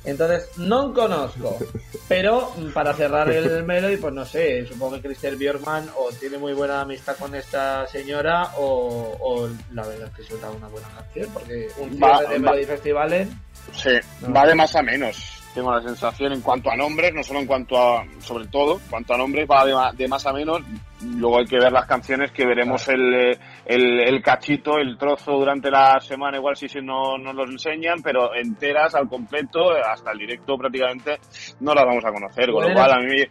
Entonces, 0.05 0.49
no 0.57 0.93
conozco. 0.93 1.57
Pero 2.07 2.51
para 2.73 2.93
cerrar 2.93 3.29
el 3.31 3.63
Melody, 3.65 3.97
pues 3.97 4.13
no 4.13 4.25
sé, 4.25 4.65
supongo 4.65 4.95
que 4.95 5.01
Christian 5.01 5.37
Björkman 5.37 5.89
o 5.97 6.11
tiene 6.11 6.39
muy 6.39 6.53
buena 6.53 6.81
amistad 6.81 7.15
con 7.17 7.35
esta 7.35 7.85
señora 7.87 8.51
o, 8.57 9.49
la 9.71 9.85
verdad 9.85 10.09
es 10.09 10.15
que 10.15 10.23
suena 10.23 10.49
una 10.49 10.67
buena 10.67 10.87
canción, 10.89 11.29
porque 11.31 11.67
un 11.77 11.95
cierre 11.95 12.27
de 12.33 12.39
Melody 12.39 12.65
Festivales... 12.65 13.27
Sí, 13.73 13.89
va 14.35 14.45
de 14.45 14.53
más 14.53 14.75
a 14.75 14.83
menos 14.83 15.24
tengo 15.55 15.71
la 15.71 15.81
sensación 15.81 16.33
en 16.33 16.41
cuanto 16.41 16.69
a 16.69 16.75
nombres, 16.75 17.13
no 17.13 17.23
solo 17.23 17.39
en 17.39 17.47
cuanto 17.47 17.77
a, 17.77 18.03
sobre 18.19 18.45
todo, 18.47 18.73
en 18.73 18.89
cuanto 18.89 19.13
a 19.13 19.17
nombres 19.17 19.47
va 19.49 19.93
de, 19.93 20.07
más 20.07 20.25
a 20.27 20.33
menos. 20.33 20.59
Luego 21.01 21.39
hay 21.39 21.45
que 21.45 21.57
ver 21.57 21.71
las 21.71 21.85
canciones, 21.85 22.31
que 22.31 22.45
veremos 22.45 22.87
el, 22.89 23.37
el, 23.65 24.21
cachito, 24.21 24.77
el 24.77 24.97
trozo 24.97 25.31
durante 25.31 25.71
la 25.71 25.99
semana, 26.01 26.37
igual 26.37 26.57
si 26.57 26.67
no 26.81 27.17
nos 27.17 27.33
los 27.33 27.49
enseñan, 27.49 28.01
pero 28.03 28.35
enteras 28.35 28.93
al 28.95 29.07
completo, 29.07 29.71
hasta 29.71 30.11
el 30.11 30.19
directo 30.19 30.57
prácticamente, 30.57 31.19
no 31.61 31.73
las 31.73 31.85
vamos 31.85 32.03
a 32.05 32.11
conocer. 32.11 32.51
Con 32.51 32.67
lo 32.67 32.73
cual 32.73 32.91
a 32.91 32.99
mí 32.99 33.23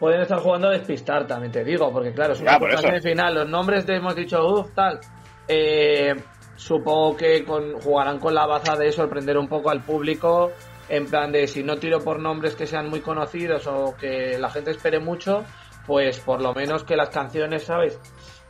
pueden 0.00 0.22
estar 0.22 0.38
jugando 0.38 0.68
a 0.68 0.72
despistar, 0.72 1.26
también 1.26 1.52
te 1.52 1.62
digo, 1.62 1.92
porque 1.92 2.12
claro, 2.12 2.32
es 2.32 2.40
una 2.40 2.58
ya, 2.58 3.00
final, 3.02 3.34
los 3.34 3.48
nombres 3.48 3.84
te 3.84 3.96
hemos 3.96 4.16
dicho, 4.16 4.42
uff, 4.46 4.72
tal. 4.74 4.98
Eh, 5.46 6.14
supongo 6.56 7.16
que 7.18 7.44
con, 7.44 7.78
jugarán 7.80 8.18
con 8.18 8.34
la 8.34 8.46
baza 8.46 8.76
de 8.76 8.90
sorprender 8.92 9.36
un 9.36 9.48
poco 9.48 9.70
al 9.70 9.82
público 9.82 10.52
en 10.88 11.06
plan 11.06 11.32
de 11.32 11.46
si 11.46 11.62
no 11.62 11.76
tiro 11.76 12.02
por 12.02 12.20
nombres 12.20 12.54
que 12.54 12.66
sean 12.66 12.88
muy 12.88 13.00
conocidos 13.00 13.66
o 13.66 13.96
que 13.96 14.38
la 14.38 14.50
gente 14.50 14.70
espere 14.70 14.98
mucho, 14.98 15.44
pues 15.86 16.18
por 16.20 16.40
lo 16.40 16.54
menos 16.54 16.84
que 16.84 16.96
las 16.96 17.10
canciones, 17.10 17.64
¿sabes? 17.64 17.98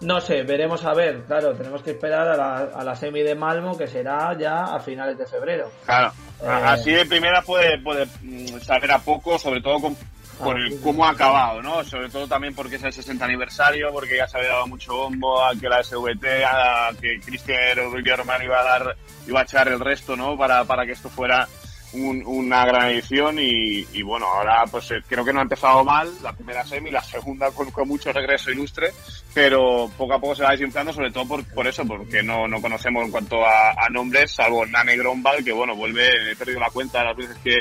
No 0.01 0.21
sé, 0.21 0.43
veremos 0.43 0.85
a 0.85 0.93
ver, 0.93 1.23
claro, 1.25 1.55
tenemos 1.55 1.83
que 1.83 1.93
esperar 1.93 2.29
a 2.29 2.37
la, 2.37 2.57
a 2.75 2.85
la 2.85 2.97
semi 2.97 3.23
de 3.23 3.35
Malmo 3.35 3.79
que 3.79 3.87
será 3.87 4.37
ya 4.37 4.65
a 4.65 4.81
finales 4.81 5.17
de 5.17 5.27
febrero. 5.27 5.71
Claro, 5.85 6.13
eh, 6.43 6.47
así 6.47 6.91
de 6.91 7.07
primera 7.07 7.43
puede, 7.43 7.79
puede 7.79 8.07
mm, 8.23 8.61
saber 8.61 8.91
a 8.93 8.99
poco, 8.99 9.39
sobre 9.39 9.63
todo 9.63 9.81
con, 9.81 9.97
por 10.43 10.59
el 10.59 10.81
cómo 10.81 11.07
ha 11.07 11.11
acabado, 11.11 11.63
¿no? 11.63 11.85
Sobre 11.85 12.09
todo 12.09 12.27
también 12.27 12.55
porque 12.55 12.77
es 12.77 12.83
el 12.83 12.93
60 12.93 13.25
aniversario, 13.25 13.93
porque 13.93 14.17
ya 14.17 14.27
se 14.27 14.39
había 14.39 14.51
dado 14.51 14.67
mucho 14.67 14.95
bombo 14.95 15.43
a 15.43 15.55
que 15.55 15.69
la 15.69 15.83
SVT, 15.83 16.45
a 16.45 16.91
que 17.01 17.21
Cristian 17.25 17.77
Román 18.17 18.43
iba 18.43 18.61
a 18.61 18.65
dar, 18.65 18.97
iba 19.27 19.41
a 19.41 19.45
echar 19.45 19.69
el 19.69 19.81
resto, 19.81 20.17
¿no? 20.17 20.37
Para, 20.37 20.65
para 20.65 20.85
que 20.85 20.93
esto 20.93 21.09
fuera 21.09 21.49
una 21.95 22.65
gran 22.65 22.91
edición 22.91 23.37
y, 23.39 24.03
bueno, 24.03 24.27
ahora 24.27 24.65
pues 24.71 24.91
eh, 24.91 25.03
creo 25.07 25.25
que 25.25 25.33
no 25.33 25.41
ha 25.41 25.43
empezado 25.43 25.85
mal 25.85 26.11
la 26.23 26.33
primera 26.33 26.65
semi, 26.65 26.91
la 26.91 27.03
segunda 27.03 27.51
con, 27.51 27.69
mucho 27.87 28.13
regreso 28.13 28.51
ilustre, 28.51 28.91
pero 29.33 29.91
poco 29.97 30.15
a 30.15 30.19
poco 30.19 30.35
se 30.35 30.43
va 30.43 30.51
desinflando, 30.51 30.93
sobre 30.93 31.11
todo 31.11 31.27
por, 31.27 31.45
por 31.55 31.67
eso, 31.67 31.85
porque 31.85 32.23
no, 32.23 32.49
no 32.49 32.61
conocemos 32.61 33.05
en 33.05 33.11
cuanto 33.11 33.45
a, 33.45 33.89
nombres, 33.91 34.33
salvo 34.33 34.67
Nane 34.67 34.97
Grombal, 34.97 35.45
que 35.45 35.53
bueno, 35.53 35.77
vuelve, 35.77 36.33
he 36.33 36.37
perdido 36.37 36.61
la 36.61 36.71
cuenta 36.71 37.01
de 37.01 37.05
las 37.05 37.17
veces 37.17 37.37
que, 37.45 37.61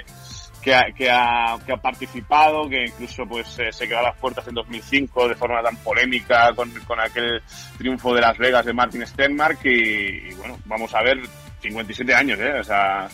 que 0.62 0.74
ha, 0.74 0.84
que 0.96 1.12
ha, 1.12 1.58
que 1.66 1.74
ha 1.74 1.78
participado, 1.78 2.68
que 2.70 2.86
incluso 2.86 3.26
pues 3.26 3.60
eh, 3.60 3.72
se 3.72 3.88
quedó 3.88 4.00
a 4.00 4.04
las 4.04 4.18
puertas 4.18 4.48
en 4.48 4.56
2005 4.56 5.30
de 5.30 5.36
forma 5.36 5.62
tan 5.62 5.76
polémica 5.78 6.54
con, 6.56 6.72
con 6.86 7.00
aquel 7.00 7.42
triunfo 7.78 8.14
de 8.16 8.22
Las 8.22 8.38
Vegas 8.38 8.66
de 8.66 8.74
Martin 8.74 9.06
Stenmark 9.06 9.60
y, 9.66 10.30
y 10.30 10.34
bueno, 10.36 10.58
vamos 10.66 10.94
a 10.96 11.04
ver, 11.04 11.20
57 11.62 12.14
años, 12.14 12.40
¿eh? 12.40 12.60
O 12.60 12.64
sea, 12.64 13.08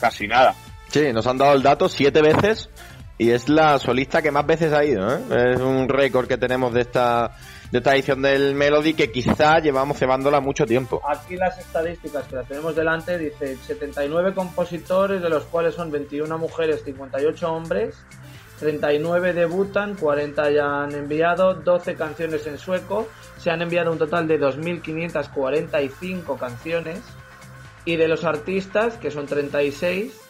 casi 0.00 0.26
nada. 0.26 0.54
Sí, 0.94 1.12
nos 1.12 1.26
han 1.26 1.38
dado 1.38 1.54
el 1.54 1.62
dato 1.64 1.88
siete 1.88 2.22
veces 2.22 2.70
y 3.18 3.32
es 3.32 3.48
la 3.48 3.80
solista 3.80 4.22
que 4.22 4.30
más 4.30 4.46
veces 4.46 4.72
ha 4.72 4.84
ido. 4.84 5.12
¿eh? 5.12 5.54
Es 5.54 5.60
un 5.60 5.88
récord 5.88 6.28
que 6.28 6.38
tenemos 6.38 6.72
de 6.72 6.82
esta, 6.82 7.32
de 7.72 7.78
esta 7.78 7.96
edición 7.96 8.22
del 8.22 8.54
Melody 8.54 8.94
que 8.94 9.10
quizá 9.10 9.58
llevamos 9.58 9.98
cebándola 9.98 10.38
mucho 10.38 10.64
tiempo. 10.64 11.02
Aquí 11.04 11.34
las 11.34 11.58
estadísticas 11.58 12.28
que 12.28 12.36
las 12.36 12.46
tenemos 12.46 12.76
delante 12.76 13.18
dice 13.18 13.56
79 13.56 14.34
compositores, 14.34 15.20
de 15.20 15.28
los 15.28 15.42
cuales 15.46 15.74
son 15.74 15.90
21 15.90 16.38
mujeres, 16.38 16.84
58 16.84 17.52
hombres. 17.52 17.96
39 18.60 19.32
debutan, 19.32 19.96
40 19.96 20.50
ya 20.52 20.84
han 20.84 20.94
enviado, 20.94 21.54
12 21.54 21.96
canciones 21.96 22.46
en 22.46 22.56
sueco, 22.56 23.08
se 23.36 23.50
han 23.50 23.62
enviado 23.62 23.90
un 23.90 23.98
total 23.98 24.28
de 24.28 24.38
2.545 24.38 26.38
canciones 26.38 27.00
y 27.84 27.96
de 27.96 28.06
los 28.06 28.24
artistas, 28.24 28.94
que 28.94 29.10
son 29.10 29.26
36, 29.26 30.20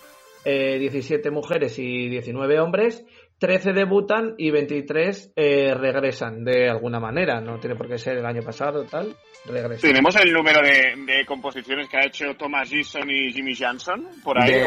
17 0.44 1.28
eh, 1.28 1.30
mujeres 1.30 1.78
y 1.78 2.08
19 2.08 2.60
hombres, 2.60 3.04
13 3.44 3.74
debutan 3.74 4.36
y 4.38 4.50
23 4.50 5.32
eh, 5.36 5.74
regresan 5.74 6.46
de 6.46 6.70
alguna 6.70 6.98
manera. 6.98 7.42
No 7.42 7.58
tiene 7.58 7.76
por 7.76 7.86
qué 7.86 7.98
ser 7.98 8.16
el 8.16 8.24
año 8.24 8.40
pasado, 8.40 8.84
tal. 8.84 9.14
Regresan. 9.44 9.90
¿Tenemos 9.90 10.16
el 10.16 10.32
número 10.32 10.62
de, 10.62 11.26
composiciones 11.26 11.86
que 11.90 11.98
ha 11.98 12.06
hecho 12.06 12.34
Thomas 12.38 12.70
Gison 12.70 13.10
y 13.10 13.30
Jimmy 13.34 13.54
Johnson 13.54 14.08
por 14.24 14.40
ahí? 14.40 14.62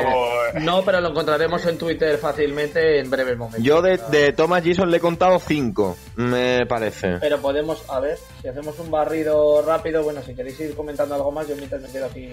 No, 0.61 0.83
pero 0.85 1.01
lo 1.01 1.09
encontraremos 1.09 1.65
en 1.65 1.79
Twitter 1.79 2.19
fácilmente 2.19 2.99
en 2.99 3.09
breve 3.09 3.35
momento. 3.35 3.63
Yo 3.63 3.81
de, 3.81 3.99
de 4.11 4.33
Thomas 4.33 4.63
Gison 4.63 4.91
le 4.91 4.97
he 4.97 4.99
contado 4.99 5.39
5, 5.39 5.97
me 6.17 6.67
parece. 6.67 7.17
Pero 7.19 7.39
podemos, 7.39 7.83
a 7.89 7.99
ver, 7.99 8.19
si 8.43 8.47
hacemos 8.47 8.77
un 8.77 8.91
barrido 8.91 9.63
rápido, 9.65 10.03
bueno, 10.03 10.21
si 10.21 10.35
queréis 10.35 10.59
ir 10.59 10.75
comentando 10.75 11.15
algo 11.15 11.31
más, 11.31 11.47
yo 11.47 11.55
mientras 11.55 11.81
me 11.81 11.89
quedo 11.89 12.05
aquí 12.05 12.29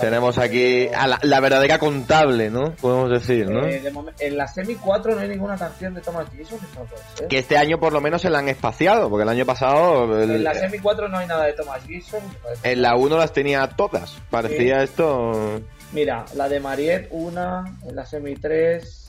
tenemos 0.00 0.38
aquí 0.38 0.88
a 0.88 1.18
la, 1.20 1.40
verdadera 1.40 1.78
contable, 1.78 2.50
¿no? 2.50 2.74
Podemos 2.80 3.10
decir, 3.10 3.50
¿no? 3.50 3.66
Eh, 3.66 3.82
en 4.20 4.36
la 4.36 4.46
semi 4.46 4.76
4 4.76 5.14
no 5.14 5.20
hay 5.20 5.28
ninguna 5.38 5.56
canción 5.56 5.94
de 5.94 6.00
Thomas 6.00 6.26
Gison. 6.36 6.58
Que 7.28 7.38
este 7.38 7.56
año 7.56 7.78
por 7.78 7.92
lo 7.92 8.00
menos 8.00 8.20
se 8.20 8.28
la 8.28 8.40
han 8.40 8.48
espaciado, 8.48 9.08
porque 9.08 9.22
el 9.22 9.28
año 9.28 9.46
pasado... 9.46 10.20
en 10.20 10.42
la 10.42 10.52
semi 10.52 10.78
4 10.80 11.08
no 11.08 11.18
hay 11.18 11.28
nada 11.28 11.44
de 11.44 11.52
Thomas 11.52 11.80
Gison. 11.86 12.20
En 12.64 12.82
la 12.82 12.96
1 12.96 13.16
las 13.16 13.32
tenía 13.32 13.68
todas. 13.68 14.18
Parecía 14.30 14.82
esto... 14.82 15.60
Mira, 15.92 16.24
la 16.34 16.48
de 16.48 16.60
Mariette, 16.60 17.08
una. 17.12 17.64
En 17.88 17.94
la 17.94 18.04
semi 18.04 18.34
3... 18.34 19.04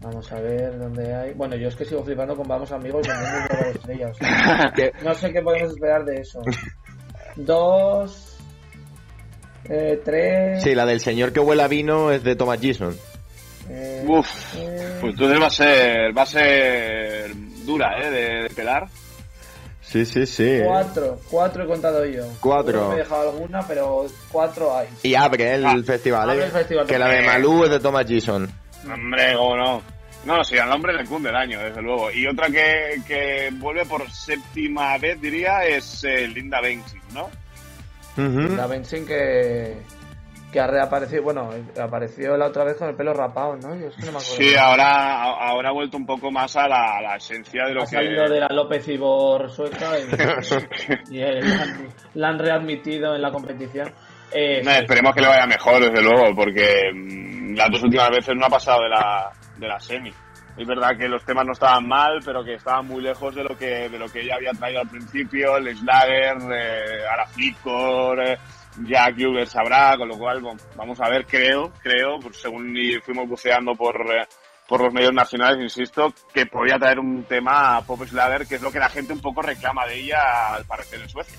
Vamos 0.00 0.30
a 0.30 0.40
ver 0.40 0.78
dónde 0.78 1.12
hay. 1.12 1.32
Bueno, 1.34 1.56
yo 1.56 1.68
es 1.68 1.74
que 1.74 1.84
sigo 1.84 2.04
flipando 2.04 2.36
con 2.36 2.46
Vamos 2.46 2.70
Amigos 2.70 3.04
de 3.04 3.12
no 5.02 5.14
sé 5.14 5.32
qué 5.32 5.42
podemos 5.42 5.72
esperar 5.72 6.04
de 6.04 6.20
eso. 6.20 6.40
Dos. 7.34 8.36
Eh, 9.68 10.00
tres. 10.04 10.62
Sí, 10.62 10.76
la 10.76 10.86
del 10.86 11.00
señor 11.00 11.32
que 11.32 11.40
huele 11.40 11.64
a 11.64 11.68
vino 11.68 12.12
es 12.12 12.22
de 12.22 12.36
Thomas 12.36 12.60
Gison. 12.60 12.96
Eh, 13.70 14.04
Uf, 14.06 14.54
pues 15.00 15.12
entonces 15.12 15.40
va 15.40 15.46
a 15.46 15.50
ser, 15.50 16.16
va 16.16 16.22
a 16.22 16.26
ser 16.26 17.34
dura, 17.64 17.98
¿eh? 18.00 18.10
De, 18.10 18.42
de 18.44 18.50
pelar. 18.50 18.88
Sí, 19.80 20.04
sí, 20.04 20.26
sí. 20.26 20.60
Cuatro, 20.64 21.18
cuatro 21.30 21.64
he 21.64 21.66
contado 21.66 22.04
yo. 22.04 22.26
Cuatro. 22.40 22.90
me 22.90 22.96
he 22.96 22.98
dejado 22.98 23.30
alguna, 23.30 23.66
pero 23.66 24.06
cuatro 24.30 24.76
hay. 24.76 24.88
Y 25.02 25.14
abre 25.14 25.54
el, 25.54 25.64
ah, 25.64 25.76
festival, 25.84 26.38
¿eh? 26.38 26.50
Que 26.86 26.98
la 26.98 27.08
de 27.08 27.22
Malú 27.22 27.64
es 27.64 27.70
de 27.70 27.80
Thomas 27.80 28.06
Gison. 28.06 28.50
Hombre, 28.90 29.34
o 29.36 29.56
no. 29.56 29.82
No, 30.26 30.44
sí, 30.44 30.58
al 30.58 30.68
nombre 30.68 30.92
le 30.92 31.06
cunde 31.06 31.30
el 31.30 31.36
año, 31.36 31.60
desde 31.60 31.80
luego. 31.80 32.10
Y 32.10 32.26
otra 32.26 32.48
que, 32.48 33.00
que 33.06 33.50
vuelve 33.52 33.86
por 33.86 34.10
séptima 34.10 34.98
vez, 34.98 35.18
diría, 35.20 35.64
es 35.64 36.04
eh, 36.04 36.28
Linda 36.28 36.60
Benson, 36.60 37.00
¿no? 37.14 37.30
La 38.18 38.66
Benzin 38.66 39.06
que, 39.06 39.76
que 40.52 40.60
ha 40.60 40.66
reaparecido, 40.66 41.22
bueno, 41.22 41.50
apareció 41.80 42.36
la 42.36 42.46
otra 42.46 42.64
vez 42.64 42.76
con 42.76 42.88
el 42.88 42.96
pelo 42.96 43.12
rapado, 43.12 43.56
¿no? 43.56 43.76
Sí, 44.20 44.54
ahora, 44.56 45.22
ahora 45.22 45.68
ha 45.68 45.72
vuelto 45.72 45.96
un 45.96 46.06
poco 46.06 46.30
más 46.30 46.56
a 46.56 46.66
la, 46.68 47.16
esencia 47.16 47.66
de 47.66 47.74
lo 47.74 47.82
ha 47.82 47.84
que... 47.84 47.96
salido 47.96 48.28
de 48.28 48.40
la 48.40 48.48
López 48.48 48.88
Ibor 48.88 49.50
sueca 49.50 49.92
y, 49.98 51.18
la, 52.14 52.28
han, 52.28 52.38
readmitido 52.38 53.14
en 53.14 53.22
la 53.22 53.30
competición. 53.30 53.92
Eh, 54.32 54.60
esperemos 54.60 55.14
que 55.14 55.20
le 55.20 55.28
vaya 55.28 55.46
mejor, 55.46 55.80
desde 55.80 56.02
luego, 56.02 56.34
porque 56.34 56.90
mm, 56.94 57.54
las 57.54 57.70
dos 57.70 57.82
últimas 57.82 58.10
veces 58.10 58.34
no 58.34 58.46
ha 58.46 58.50
pasado 58.50 58.82
de 58.82 58.88
la, 58.88 59.30
de 59.58 59.68
la 59.68 59.80
semi 59.80 60.12
es 60.58 60.66
verdad 60.66 60.96
que 60.98 61.08
los 61.08 61.24
temas 61.24 61.46
no 61.46 61.52
estaban 61.52 61.86
mal, 61.86 62.18
pero 62.24 62.42
que 62.42 62.54
estaban 62.54 62.86
muy 62.86 63.00
lejos 63.00 63.32
de 63.32 63.44
lo 63.44 63.56
que, 63.56 63.88
de 63.88 63.98
lo 63.98 64.08
que 64.08 64.22
ella 64.22 64.34
había 64.34 64.50
traído 64.50 64.80
al 64.80 64.88
principio, 64.88 65.56
el 65.56 65.76
Slager, 65.76 66.36
eh, 66.52 67.26
Flickor, 67.32 68.20
eh, 68.20 68.38
Jack 68.86 69.16
Huber 69.18 69.46
sabrá, 69.46 69.96
con 69.96 70.08
lo 70.08 70.18
cual 70.18 70.42
vamos 70.76 71.00
a 71.00 71.08
ver, 71.08 71.26
creo, 71.26 71.72
creo, 71.82 72.18
pues 72.20 72.36
según 72.36 72.74
fuimos 73.02 73.28
buceando 73.28 73.74
por, 73.74 73.96
eh, 74.14 74.26
por 74.68 74.82
los 74.82 74.92
medios 74.92 75.12
nacionales, 75.12 75.62
insisto, 75.62 76.12
que 76.32 76.46
podría 76.46 76.78
traer 76.78 76.98
un 76.98 77.24
tema 77.24 77.80
pop 77.86 78.04
Slager, 78.04 78.46
que 78.46 78.56
es 78.56 78.62
lo 78.62 78.70
que 78.70 78.78
la 78.78 78.88
gente 78.88 79.12
un 79.12 79.20
poco 79.20 79.42
reclama 79.42 79.86
de 79.86 80.00
ella, 80.00 80.54
al 80.54 80.64
parecer 80.64 81.00
en 81.00 81.08
Suecia. 81.08 81.38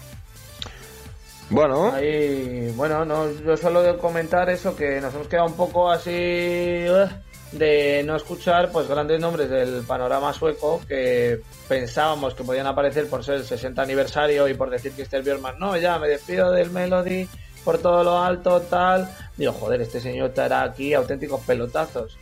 Bueno. 1.52 1.92
Ahí, 1.94 2.72
bueno, 2.76 3.06
no, 3.06 3.32
yo 3.32 3.58
solo 3.58 3.82
de 3.82 3.98
comentar 3.98 4.50
eso, 4.50 4.76
que 4.76 5.02
nos 5.02 5.14
hemos 5.14 5.28
quedado 5.28 5.48
un 5.48 5.56
poco 5.56 5.90
así 5.90 6.12
eh, 6.12 7.08
de 7.52 8.04
no 8.06 8.16
escuchar 8.16 8.72
pues 8.72 8.88
grandes 8.88 9.20
nombres 9.20 9.50
del 9.50 9.84
panorama 9.84 10.34
sueco 10.34 10.82
que 10.88 11.42
pensábamos 11.68 12.36
que 12.36 12.44
podían 12.44 12.68
aparecer 12.68 13.08
por 13.10 13.24
ser 13.24 13.36
el 13.36 13.44
60 13.44 13.82
aniversario 13.82 14.48
y 14.48 14.54
por 14.54 14.70
decir 14.70 14.92
que 14.92 15.02
este 15.04 15.22
Björkman, 15.22 15.58
no, 15.58 15.76
ya 15.78 15.98
me 15.98 16.08
despido 16.08 16.52
del 16.52 16.70
Melody 16.70 17.28
por 17.64 17.80
todo 17.80 18.04
lo 18.04 18.20
alto, 18.20 18.62
tal. 18.62 19.10
Digo, 19.38 19.52
joder, 19.54 19.82
este 19.82 20.00
señor 20.00 20.30
estará 20.30 20.64
aquí 20.64 20.94
auténticos 20.94 21.42
pelotazos. 21.42 22.18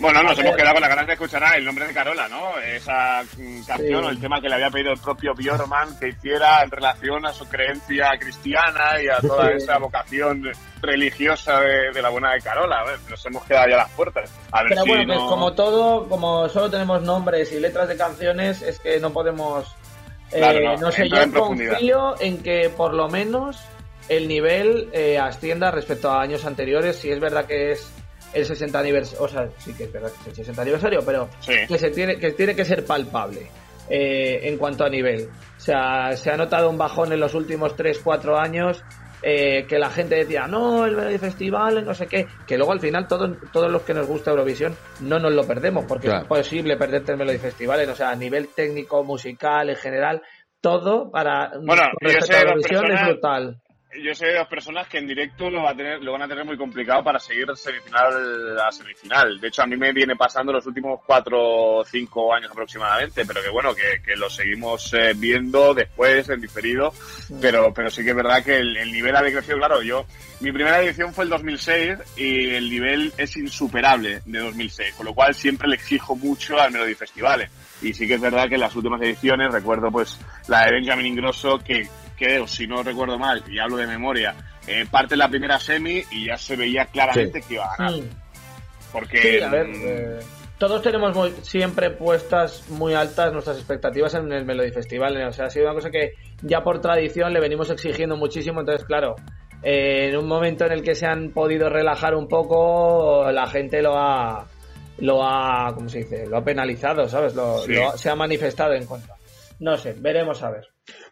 Bueno, 0.00 0.22
nos 0.22 0.38
hemos 0.38 0.54
quedado 0.54 0.74
con 0.74 0.82
la 0.82 0.88
ganas 0.88 1.06
de 1.08 1.12
escuchar 1.14 1.42
el 1.56 1.64
nombre 1.64 1.86
de 1.86 1.92
Carola, 1.92 2.28
¿no? 2.28 2.56
Esa 2.58 3.24
mm, 3.36 3.62
canción 3.64 4.04
o 4.04 4.10
el 4.10 4.20
tema 4.20 4.40
que 4.40 4.48
le 4.48 4.54
había 4.54 4.70
pedido 4.70 4.92
el 4.92 5.00
propio 5.00 5.34
Björman 5.34 5.98
que 5.98 6.10
hiciera 6.10 6.62
en 6.62 6.70
relación 6.70 7.26
a 7.26 7.32
su 7.32 7.48
creencia 7.48 8.10
cristiana 8.18 9.02
y 9.02 9.08
a 9.08 9.16
toda 9.20 9.50
esa 9.50 9.78
vocación 9.78 10.44
religiosa 10.80 11.60
de, 11.60 12.00
la 12.00 12.10
buena 12.10 12.32
de 12.32 12.40
Carola. 12.40 12.80
A 12.80 12.84
ver, 12.84 12.98
nos 13.10 13.26
hemos 13.26 13.44
quedado 13.44 13.68
ya 13.68 13.74
a 13.74 13.78
las 13.78 13.90
puertas. 13.90 14.32
A 14.52 14.62
ver 14.62 14.70
Pero 14.70 14.86
bueno, 14.86 15.14
pues 15.14 15.28
como 15.28 15.52
todo, 15.54 16.08
como 16.08 16.48
solo 16.48 16.70
tenemos 16.70 17.02
nombres 17.02 17.52
y 17.52 17.58
letras 17.58 17.88
de 17.88 17.96
canciones, 17.96 18.62
es 18.62 18.78
que 18.78 19.00
no 19.00 19.12
podemos... 19.12 19.74
Eh, 20.30 20.76
no, 20.78 20.92
sé, 20.92 21.08
yo 21.08 21.32
confío 21.32 22.14
en 22.20 22.42
que 22.42 22.70
por 22.70 22.94
lo 22.94 23.08
menos 23.08 23.58
el 24.08 24.28
nivel 24.28 24.90
eh, 24.92 25.18
ascienda 25.18 25.70
respecto 25.70 26.10
a 26.10 26.22
años 26.22 26.44
anteriores. 26.44 26.96
Si 26.96 27.10
es 27.10 27.18
verdad 27.18 27.46
que 27.46 27.72
es 27.72 27.90
el 28.32 28.44
60 28.44 28.78
aniversario, 28.78 29.24
o 29.24 29.28
sea, 29.28 29.48
sí 29.58 29.72
que 29.74 29.84
es 29.84 29.92
verdad 29.92 30.10
que 30.10 30.20
es 30.20 30.26
el 30.28 30.34
60 30.44 30.62
aniversario, 30.62 31.00
pero 31.04 31.28
que 31.46 31.78
se 31.78 31.90
tiene 31.90 32.18
que 32.18 32.32
tiene 32.32 32.54
que 32.54 32.64
ser 32.64 32.84
palpable 32.84 33.48
eh, 33.88 34.40
en 34.42 34.58
cuanto 34.58 34.84
a 34.84 34.88
nivel. 34.88 35.28
O 35.56 35.60
sea, 35.60 36.16
se 36.16 36.30
ha 36.30 36.36
notado 36.36 36.70
un 36.70 36.78
bajón 36.78 37.12
en 37.12 37.20
los 37.20 37.34
últimos 37.34 37.74
3, 37.76 38.00
4 38.02 38.38
años 38.38 38.84
eh, 39.22 39.66
que 39.66 39.78
la 39.78 39.90
gente 39.90 40.14
decía, 40.14 40.46
no, 40.46 40.86
el 40.86 40.94
Melody 40.94 41.18
Festival, 41.18 41.84
no 41.84 41.94
sé 41.94 42.06
qué, 42.06 42.26
que 42.46 42.56
luego 42.56 42.72
al 42.72 42.80
final 42.80 43.08
todos, 43.08 43.36
todos 43.52 43.70
los 43.70 43.82
que 43.82 43.94
nos 43.94 44.06
gusta 44.06 44.30
Eurovisión 44.30 44.76
no 45.00 45.18
nos 45.18 45.32
lo 45.32 45.44
perdemos, 45.44 45.84
porque 45.86 46.08
es 46.08 46.14
imposible 46.14 46.76
perderte 46.76 47.12
el 47.12 47.18
Melody 47.18 47.38
Festival, 47.38 47.88
o 47.88 47.96
sea, 47.96 48.10
a 48.10 48.14
nivel 48.14 48.48
técnico, 48.54 49.02
musical, 49.02 49.70
en 49.70 49.76
general, 49.76 50.22
todo 50.60 51.10
para 51.10 51.50
bueno, 51.60 51.82
Eurovisión 52.00 52.92
es 52.92 53.02
brutal 53.06 53.60
yo 53.96 54.14
sé 54.14 54.26
de 54.26 54.38
dos 54.38 54.48
personas 54.48 54.86
que 54.86 54.98
en 54.98 55.06
directo 55.06 55.48
lo, 55.48 55.62
va 55.62 55.70
a 55.70 55.74
tener, 55.74 56.02
lo 56.02 56.12
van 56.12 56.22
a 56.22 56.28
tener 56.28 56.44
muy 56.44 56.58
complicado 56.58 57.02
para 57.02 57.18
seguir 57.18 57.46
semifinal 57.54 58.58
a 58.60 58.70
semifinal. 58.70 59.40
De 59.40 59.48
hecho, 59.48 59.62
a 59.62 59.66
mí 59.66 59.76
me 59.76 59.92
viene 59.92 60.14
pasando 60.14 60.52
los 60.52 60.66
últimos 60.66 61.00
cuatro 61.06 61.78
o 61.78 61.84
cinco 61.84 62.32
años 62.34 62.50
aproximadamente, 62.50 63.24
pero 63.24 63.42
que 63.42 63.48
bueno, 63.48 63.74
que, 63.74 64.02
que 64.04 64.14
lo 64.14 64.28
seguimos 64.28 64.92
eh, 64.92 65.14
viendo 65.16 65.72
después 65.72 66.28
en 66.28 66.40
diferido. 66.40 66.92
Pero, 67.40 67.72
pero 67.72 67.90
sí 67.90 68.04
que 68.04 68.10
es 68.10 68.16
verdad 68.16 68.44
que 68.44 68.58
el, 68.58 68.76
el, 68.76 68.92
nivel 68.92 69.16
ha 69.16 69.22
decrecido. 69.22 69.56
Claro, 69.56 69.82
yo, 69.82 70.04
mi 70.40 70.52
primera 70.52 70.82
edición 70.82 71.14
fue 71.14 71.24
el 71.24 71.30
2006 71.30 71.98
y 72.16 72.50
el 72.50 72.68
nivel 72.68 73.12
es 73.16 73.36
insuperable 73.36 74.20
de 74.24 74.38
2006, 74.38 74.94
con 74.94 75.06
lo 75.06 75.14
cual 75.14 75.34
siempre 75.34 75.66
le 75.66 75.76
exijo 75.76 76.14
mucho 76.14 76.60
al 76.60 76.72
Melody 76.72 76.94
Festivales. 76.94 77.50
Y 77.80 77.94
sí 77.94 78.06
que 78.06 78.14
es 78.14 78.20
verdad 78.20 78.48
que 78.48 78.56
en 78.56 78.60
las 78.60 78.76
últimas 78.76 79.00
ediciones, 79.00 79.52
recuerdo 79.52 79.90
pues 79.90 80.18
la 80.46 80.66
de 80.66 80.72
Benjamin 80.72 81.06
Ingrosso, 81.06 81.58
que 81.58 81.88
creo, 82.18 82.46
si 82.46 82.66
no 82.66 82.82
recuerdo 82.82 83.18
mal, 83.18 83.42
y 83.48 83.58
hablo 83.58 83.76
de 83.76 83.86
memoria, 83.86 84.34
eh, 84.66 84.86
parte 84.90 85.16
la 85.16 85.28
primera 85.28 85.58
semi 85.58 86.02
y 86.10 86.26
ya 86.26 86.36
se 86.36 86.56
veía 86.56 86.86
claramente 86.86 87.40
que 87.40 87.54
iba 87.54 87.72
a 87.72 87.76
ganar. 87.76 88.00
Mm. 88.00 88.10
Porque. 88.92 89.42
a 89.42 89.48
ver, 89.48 89.66
mm, 89.68 89.82
eh, 89.84 90.18
todos 90.58 90.82
tenemos 90.82 91.16
siempre 91.42 91.90
puestas 91.90 92.68
muy 92.68 92.92
altas 92.92 93.32
nuestras 93.32 93.58
expectativas 93.58 94.14
en 94.14 94.32
el 94.32 94.44
Melody 94.44 94.72
Festival. 94.72 95.16
O 95.28 95.32
sea, 95.32 95.46
ha 95.46 95.50
sido 95.50 95.66
una 95.66 95.74
cosa 95.74 95.90
que 95.90 96.14
ya 96.42 96.62
por 96.62 96.80
tradición 96.80 97.32
le 97.32 97.40
venimos 97.40 97.70
exigiendo 97.70 98.16
muchísimo. 98.16 98.60
Entonces, 98.60 98.84
claro, 98.84 99.14
eh, 99.62 100.08
en 100.08 100.16
un 100.16 100.26
momento 100.26 100.66
en 100.66 100.72
el 100.72 100.82
que 100.82 100.96
se 100.96 101.06
han 101.06 101.30
podido 101.30 101.68
relajar 101.68 102.14
un 102.14 102.28
poco, 102.28 103.30
la 103.30 103.46
gente 103.46 103.80
lo 103.82 103.96
ha. 103.96 104.46
Lo 104.98 105.22
ha, 105.22 105.72
¿cómo 105.74 105.88
se 105.88 105.98
dice? 105.98 106.26
Lo 106.26 106.38
ha 106.38 106.44
penalizado, 106.44 107.08
¿sabes? 107.08 107.32
Lo, 107.36 107.62
se 107.96 108.10
ha 108.10 108.16
manifestado 108.16 108.74
en 108.74 108.84
contra. 108.84 109.14
No 109.60 109.76
sé, 109.76 109.94
veremos 109.96 110.42
a 110.42 110.50
ver. 110.50 110.66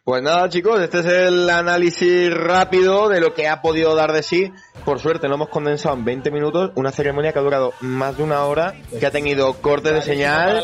Pues 0.07 0.23
nada, 0.23 0.47
chicos, 0.47 0.79
este 0.79 0.99
es 0.99 1.05
el 1.05 1.49
análisis 1.49 2.33
rápido 2.33 3.09
de 3.09 3.19
lo 3.19 3.33
que 3.33 3.49
ha 3.49 3.61
podido 3.61 3.93
dar 3.93 4.13
de 4.13 4.23
sí. 4.23 4.53
Por 4.85 4.99
suerte 4.99 5.27
lo 5.27 5.35
hemos 5.35 5.49
condensado 5.49 5.97
en 5.97 6.05
20 6.05 6.31
minutos, 6.31 6.71
una 6.75 6.93
ceremonia 6.93 7.33
que 7.33 7.39
ha 7.39 7.41
durado 7.41 7.73
más 7.81 8.15
de 8.15 8.23
una 8.23 8.45
hora, 8.45 8.73
que 8.97 9.05
ha 9.05 9.11
tenido 9.11 9.55
cortes 9.55 9.91
de 9.91 10.01
señal, 10.01 10.63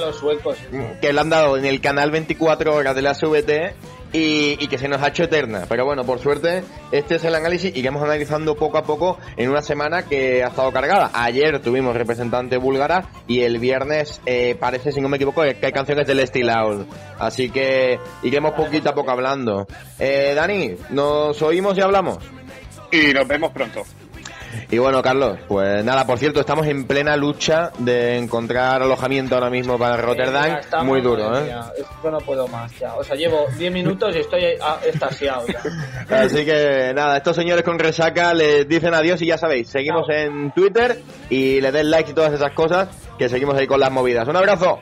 que 1.02 1.12
le 1.12 1.20
han 1.20 1.30
dado 1.30 1.58
en 1.58 1.66
el 1.66 1.82
canal 1.82 2.10
24 2.10 2.74
horas 2.74 2.96
de 2.96 3.02
la 3.02 3.14
SVT 3.14 3.76
y, 4.14 4.68
que 4.68 4.78
se 4.78 4.88
nos 4.88 5.02
ha 5.02 5.08
hecho 5.10 5.24
eterna. 5.24 5.66
Pero 5.68 5.86
bueno, 5.86 6.06
por 6.06 6.20
suerte, 6.20 6.64
este 6.92 7.16
es 7.16 7.24
el 7.26 7.36
análisis 7.36 7.76
y 7.76 7.82
que 7.82 7.90
vamos 7.90 8.04
analizando 8.04 8.56
poco 8.56 8.78
a 8.78 8.84
poco 8.84 9.18
en 9.36 9.50
una 9.50 9.62
semana 9.62 10.04
que 10.04 10.44
ha 10.44 10.48
estado 10.48 10.72
cargada. 10.72 11.12
Ayer 11.14 11.60
tuvimos 11.60 11.96
representante 11.96 12.58
búlgara 12.58 13.10
y 13.28 13.42
el 13.42 13.58
viernes 13.58 14.22
eh, 14.26 14.56
parece, 14.60 14.92
si 14.92 15.02
no 15.02 15.10
me 15.10 15.18
equivoco, 15.18 15.42
que 15.42 15.66
hay 15.66 15.72
canciones 15.72 16.08
del 16.08 16.26
Steel 16.26 16.52
Así 17.20 17.50
que 17.50 18.00
iremos 18.22 18.54
poquito 18.54 18.90
a 18.90 18.96
poco 18.96 19.12
hablando. 19.12 19.66
Eh, 19.98 20.34
Dani, 20.36 20.76
nos 20.92 21.42
oímos 21.42 21.78
y 21.78 21.82
hablamos. 21.82 22.20
Y 22.92 23.14
nos 23.14 23.28
vemos 23.28 23.52
pronto. 23.52 23.84
Y 24.70 24.78
bueno, 24.78 25.02
Carlos, 25.02 25.40
pues 25.48 25.84
nada, 25.84 26.06
por 26.06 26.20
cierto, 26.20 26.40
estamos 26.40 26.68
en 26.68 26.86
plena 26.86 27.16
lucha 27.16 27.72
de 27.78 28.18
encontrar 28.18 28.82
alojamiento 28.82 29.36
ahora 29.36 29.50
mismo 29.50 29.78
para 29.78 29.98
Rotterdam. 29.98 30.60
Muy 30.84 31.02
duro, 31.02 31.38
¿eh? 31.38 31.54
esto 31.78 32.12
no 32.12 32.20
puedo 32.20 32.48
más 32.48 32.78
ya. 32.80 32.96
O 32.96 33.04
sea, 33.04 33.16
llevo 33.16 33.46
10 33.58 33.72
minutos 33.72 34.16
y 34.16 34.20
estoy 34.20 34.44
estasiado 34.86 35.46
ya. 35.48 35.62
Así 36.24 36.46
que 36.46 36.92
nada, 36.94 37.18
estos 37.18 37.36
señores 37.36 37.64
con 37.64 37.80
resaca 37.80 38.34
les 38.34 38.68
dicen 38.68 38.94
adiós 38.94 39.22
y 39.22 39.28
ya 39.28 39.38
sabéis, 39.38 39.70
seguimos 39.70 40.08
en 40.10 40.52
Twitter 40.52 41.02
y 41.30 41.62
le 41.62 41.72
den 41.72 41.90
like 41.90 42.12
y 42.12 42.14
todas 42.14 42.34
esas 42.34 42.52
cosas, 42.54 42.90
que 43.18 43.30
seguimos 43.30 43.56
ahí 43.56 43.68
con 43.68 43.80
las 43.80 43.92
movidas. 43.92 44.28
Un 44.28 44.36
abrazo. 44.36 44.80